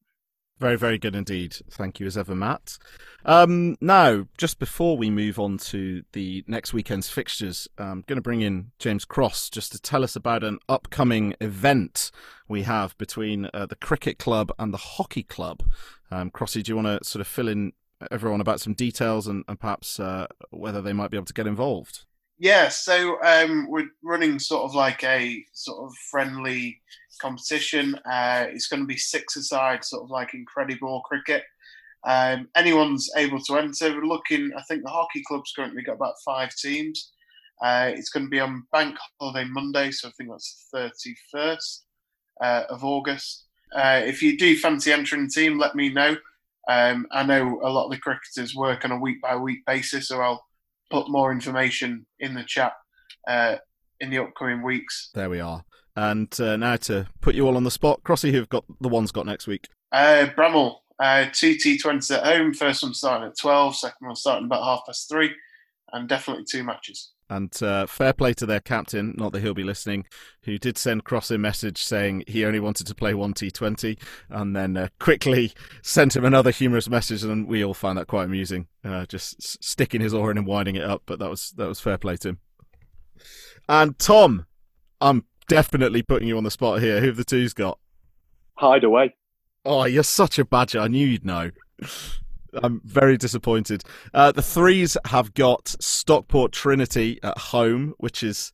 Very, 0.61 0.75
very 0.75 0.99
good 0.99 1.15
indeed. 1.15 1.55
Thank 1.71 1.99
you 1.99 2.05
as 2.05 2.15
ever, 2.15 2.35
Matt. 2.35 2.77
Um, 3.25 3.77
now, 3.81 4.27
just 4.37 4.59
before 4.59 4.95
we 4.95 5.09
move 5.09 5.39
on 5.39 5.57
to 5.57 6.03
the 6.13 6.43
next 6.45 6.71
weekend's 6.71 7.09
fixtures, 7.09 7.67
I'm 7.79 8.03
going 8.05 8.17
to 8.17 8.21
bring 8.21 8.41
in 8.41 8.69
James 8.77 9.03
Cross 9.03 9.49
just 9.49 9.71
to 9.71 9.81
tell 9.81 10.03
us 10.03 10.15
about 10.15 10.43
an 10.43 10.59
upcoming 10.69 11.33
event 11.41 12.11
we 12.47 12.61
have 12.61 12.95
between 12.99 13.49
uh, 13.55 13.65
the 13.65 13.75
cricket 13.75 14.19
club 14.19 14.51
and 14.59 14.71
the 14.71 14.77
hockey 14.77 15.23
club. 15.23 15.63
Um, 16.11 16.29
Crossy, 16.29 16.61
do 16.61 16.73
you 16.73 16.75
want 16.75 17.01
to 17.01 17.09
sort 17.09 17.21
of 17.21 17.27
fill 17.27 17.47
in 17.47 17.73
everyone 18.11 18.39
about 18.39 18.61
some 18.61 18.75
details 18.75 19.25
and, 19.25 19.43
and 19.47 19.59
perhaps 19.59 19.99
uh, 19.99 20.27
whether 20.51 20.79
they 20.79 20.93
might 20.93 21.09
be 21.09 21.17
able 21.17 21.25
to 21.25 21.33
get 21.33 21.47
involved? 21.47 22.05
Yeah, 22.37 22.69
so 22.69 23.17
um, 23.23 23.65
we're 23.67 23.89
running 24.03 24.37
sort 24.37 24.65
of 24.65 24.75
like 24.75 25.03
a 25.03 25.43
sort 25.53 25.83
of 25.83 25.95
friendly 26.11 26.81
competition. 27.21 27.95
Uh, 28.09 28.47
it's 28.49 28.67
going 28.67 28.81
to 28.81 28.87
be 28.87 28.97
six 28.97 29.35
aside, 29.35 29.83
sort 29.83 30.03
of 30.03 30.09
like 30.09 30.33
incredible 30.33 31.01
cricket. 31.01 31.43
Um, 32.03 32.49
anyone's 32.55 33.09
able 33.15 33.39
to 33.41 33.57
enter. 33.57 33.93
We're 33.93 34.05
looking, 34.05 34.51
I 34.57 34.63
think 34.63 34.83
the 34.83 34.89
hockey 34.89 35.23
club's 35.27 35.53
currently 35.55 35.83
got 35.83 35.95
about 35.95 36.15
five 36.25 36.55
teams. 36.55 37.11
Uh, 37.61 37.91
it's 37.93 38.09
going 38.09 38.25
to 38.25 38.29
be 38.29 38.39
on 38.39 38.65
Bank 38.71 38.97
Holiday 39.19 39.47
Monday, 39.49 39.91
so 39.91 40.07
I 40.07 40.11
think 40.11 40.31
that's 40.31 40.67
the 40.73 40.91
31st 41.35 41.79
uh, 42.41 42.63
of 42.69 42.83
August. 42.83 43.45
Uh, 43.73 44.01
if 44.03 44.23
you 44.23 44.37
do 44.37 44.57
fancy 44.57 44.91
entering 44.91 45.25
the 45.25 45.29
team, 45.29 45.59
let 45.59 45.75
me 45.75 45.89
know. 45.89 46.17
Um, 46.67 47.07
I 47.11 47.23
know 47.23 47.59
a 47.63 47.69
lot 47.69 47.85
of 47.85 47.91
the 47.91 47.97
cricketers 47.97 48.55
work 48.55 48.83
on 48.83 48.91
a 48.91 48.99
week 48.99 49.21
by 49.21 49.35
week 49.35 49.65
basis, 49.65 50.07
so 50.07 50.21
I'll 50.21 50.43
put 50.89 51.09
more 51.09 51.31
information 51.31 52.05
in 52.19 52.33
the 52.33 52.43
chat 52.43 52.73
uh, 53.27 53.57
in 53.99 54.09
the 54.09 54.19
upcoming 54.19 54.63
weeks. 54.63 55.09
There 55.13 55.29
we 55.29 55.39
are. 55.39 55.63
And 55.95 56.33
uh, 56.39 56.57
now 56.57 56.77
to 56.77 57.07
put 57.19 57.35
you 57.35 57.45
all 57.45 57.57
on 57.57 57.63
the 57.63 57.71
spot, 57.71 58.01
Crossy, 58.03 58.31
who've 58.31 58.49
got 58.49 58.65
the 58.79 58.89
ones 58.89 59.11
got 59.11 59.25
next 59.25 59.47
week? 59.47 59.67
Uh, 59.91 60.27
Bramhall, 60.37 60.77
uh, 60.99 61.25
two 61.33 61.55
T20s 61.55 62.15
at 62.15 62.25
home. 62.25 62.53
First 62.53 62.83
one 62.83 62.93
starting 62.93 63.27
at 63.27 63.37
12, 63.37 63.75
second 63.75 64.07
one 64.07 64.15
starting 64.15 64.45
about 64.45 64.63
half 64.63 64.85
past 64.85 65.09
three, 65.09 65.31
and 65.91 66.07
definitely 66.07 66.45
two 66.49 66.63
matches. 66.63 67.11
And 67.31 67.63
uh, 67.63 67.87
fair 67.87 68.11
play 68.11 68.33
to 68.33 68.45
their 68.45 68.59
captain, 68.59 69.15
not 69.17 69.31
that 69.31 69.41
he'll 69.41 69.53
be 69.53 69.63
listening, 69.63 70.05
who 70.43 70.57
did 70.57 70.77
send 70.77 71.05
Cross 71.05 71.31
a 71.31 71.37
message 71.37 71.81
saying 71.81 72.25
he 72.27 72.43
only 72.43 72.59
wanted 72.59 72.87
to 72.87 72.95
play 72.95 73.13
one 73.13 73.33
T20 73.33 73.97
and 74.29 74.53
then 74.53 74.75
uh, 74.75 74.89
quickly 74.99 75.53
sent 75.81 76.17
him 76.17 76.25
another 76.25 76.51
humorous 76.51 76.89
message. 76.89 77.23
And 77.23 77.47
we 77.47 77.63
all 77.63 77.73
found 77.73 77.97
that 77.97 78.07
quite 78.07 78.25
amusing, 78.25 78.67
uh, 78.83 79.05
just 79.05 79.63
sticking 79.63 80.01
his 80.01 80.13
oar 80.13 80.29
in 80.29 80.37
and 80.37 80.45
winding 80.45 80.75
it 80.75 80.83
up. 80.83 81.03
But 81.05 81.19
that 81.19 81.29
was, 81.29 81.51
that 81.51 81.69
was 81.69 81.79
fair 81.79 81.97
play 81.97 82.17
to 82.17 82.29
him. 82.29 82.39
And 83.69 83.97
Tom, 83.97 84.45
I'm 84.99 85.23
definitely 85.51 86.01
putting 86.01 86.29
you 86.29 86.37
on 86.37 86.45
the 86.45 86.49
spot 86.49 86.79
here. 86.79 87.01
Who 87.01 87.07
have 87.07 87.17
the 87.17 87.25
twos 87.25 87.53
got? 87.53 87.77
Hyde 88.53 88.85
away. 88.85 89.13
Oh, 89.65 89.83
you're 89.83 90.01
such 90.01 90.39
a 90.39 90.45
badger. 90.45 90.79
I 90.79 90.87
knew 90.87 91.05
you'd 91.05 91.25
know. 91.25 91.51
I'm 92.63 92.79
very 92.85 93.17
disappointed. 93.17 93.83
Uh, 94.13 94.31
the 94.31 94.41
threes 94.41 94.95
have 95.07 95.33
got 95.33 95.75
Stockport 95.81 96.53
Trinity 96.53 97.19
at 97.21 97.37
home, 97.37 97.95
which 97.97 98.23
is 98.23 98.53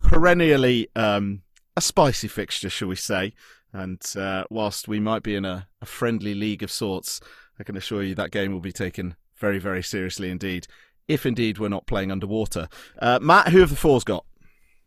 perennially 0.00 0.88
um, 0.96 1.42
a 1.76 1.82
spicy 1.82 2.28
fixture, 2.28 2.70
shall 2.70 2.88
we 2.88 2.96
say. 2.96 3.34
And 3.74 4.02
uh, 4.16 4.44
whilst 4.48 4.88
we 4.88 5.00
might 5.00 5.22
be 5.22 5.34
in 5.34 5.44
a, 5.44 5.68
a, 5.82 5.86
friendly 5.86 6.32
league 6.32 6.62
of 6.62 6.70
sorts, 6.70 7.20
I 7.60 7.64
can 7.64 7.76
assure 7.76 8.02
you 8.02 8.14
that 8.14 8.30
game 8.30 8.50
will 8.50 8.60
be 8.60 8.72
taken 8.72 9.16
very, 9.36 9.58
very 9.58 9.82
seriously 9.82 10.30
indeed, 10.30 10.68
if 11.06 11.26
indeed 11.26 11.58
we're 11.58 11.68
not 11.68 11.86
playing 11.86 12.10
underwater. 12.10 12.68
Uh, 12.98 13.18
Matt, 13.20 13.48
who 13.48 13.58
have 13.58 13.70
the 13.70 13.76
fours 13.76 14.04
got? 14.04 14.24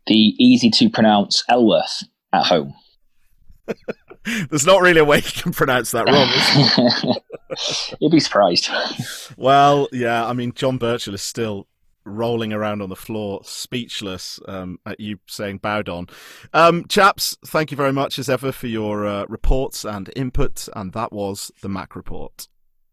The 0.08 0.34
easy 0.38 0.70
to 0.70 0.90
pronounce 0.90 1.44
Elworth 1.48 2.04
at 2.32 2.46
home. 2.46 2.74
There's 4.50 4.66
not 4.66 4.82
really 4.82 5.00
a 5.00 5.04
way 5.04 5.18
you 5.18 5.42
can 5.42 5.52
pronounce 5.52 5.90
that 5.92 6.06
wrong. 6.06 7.16
You'd 8.00 8.12
be 8.12 8.20
surprised. 8.20 8.68
Well, 9.36 9.88
yeah, 9.92 10.26
I 10.26 10.32
mean, 10.32 10.52
John 10.52 10.78
Birchall 10.78 11.14
is 11.14 11.22
still 11.22 11.66
rolling 12.04 12.52
around 12.52 12.82
on 12.82 12.88
the 12.88 12.96
floor, 12.96 13.40
speechless 13.44 14.40
um, 14.48 14.78
at 14.86 14.98
you 15.00 15.18
saying 15.26 15.58
Bowdon. 15.58 16.08
Um, 16.52 16.86
chaps, 16.88 17.36
thank 17.46 17.70
you 17.70 17.76
very 17.76 17.92
much 17.92 18.18
as 18.18 18.28
ever 18.28 18.52
for 18.52 18.66
your 18.66 19.06
uh, 19.06 19.26
reports 19.28 19.84
and 19.84 20.10
input, 20.16 20.68
and 20.74 20.92
that 20.92 21.12
was 21.12 21.50
the 21.62 21.68
Mac 21.68 21.94
Report. 21.94 22.48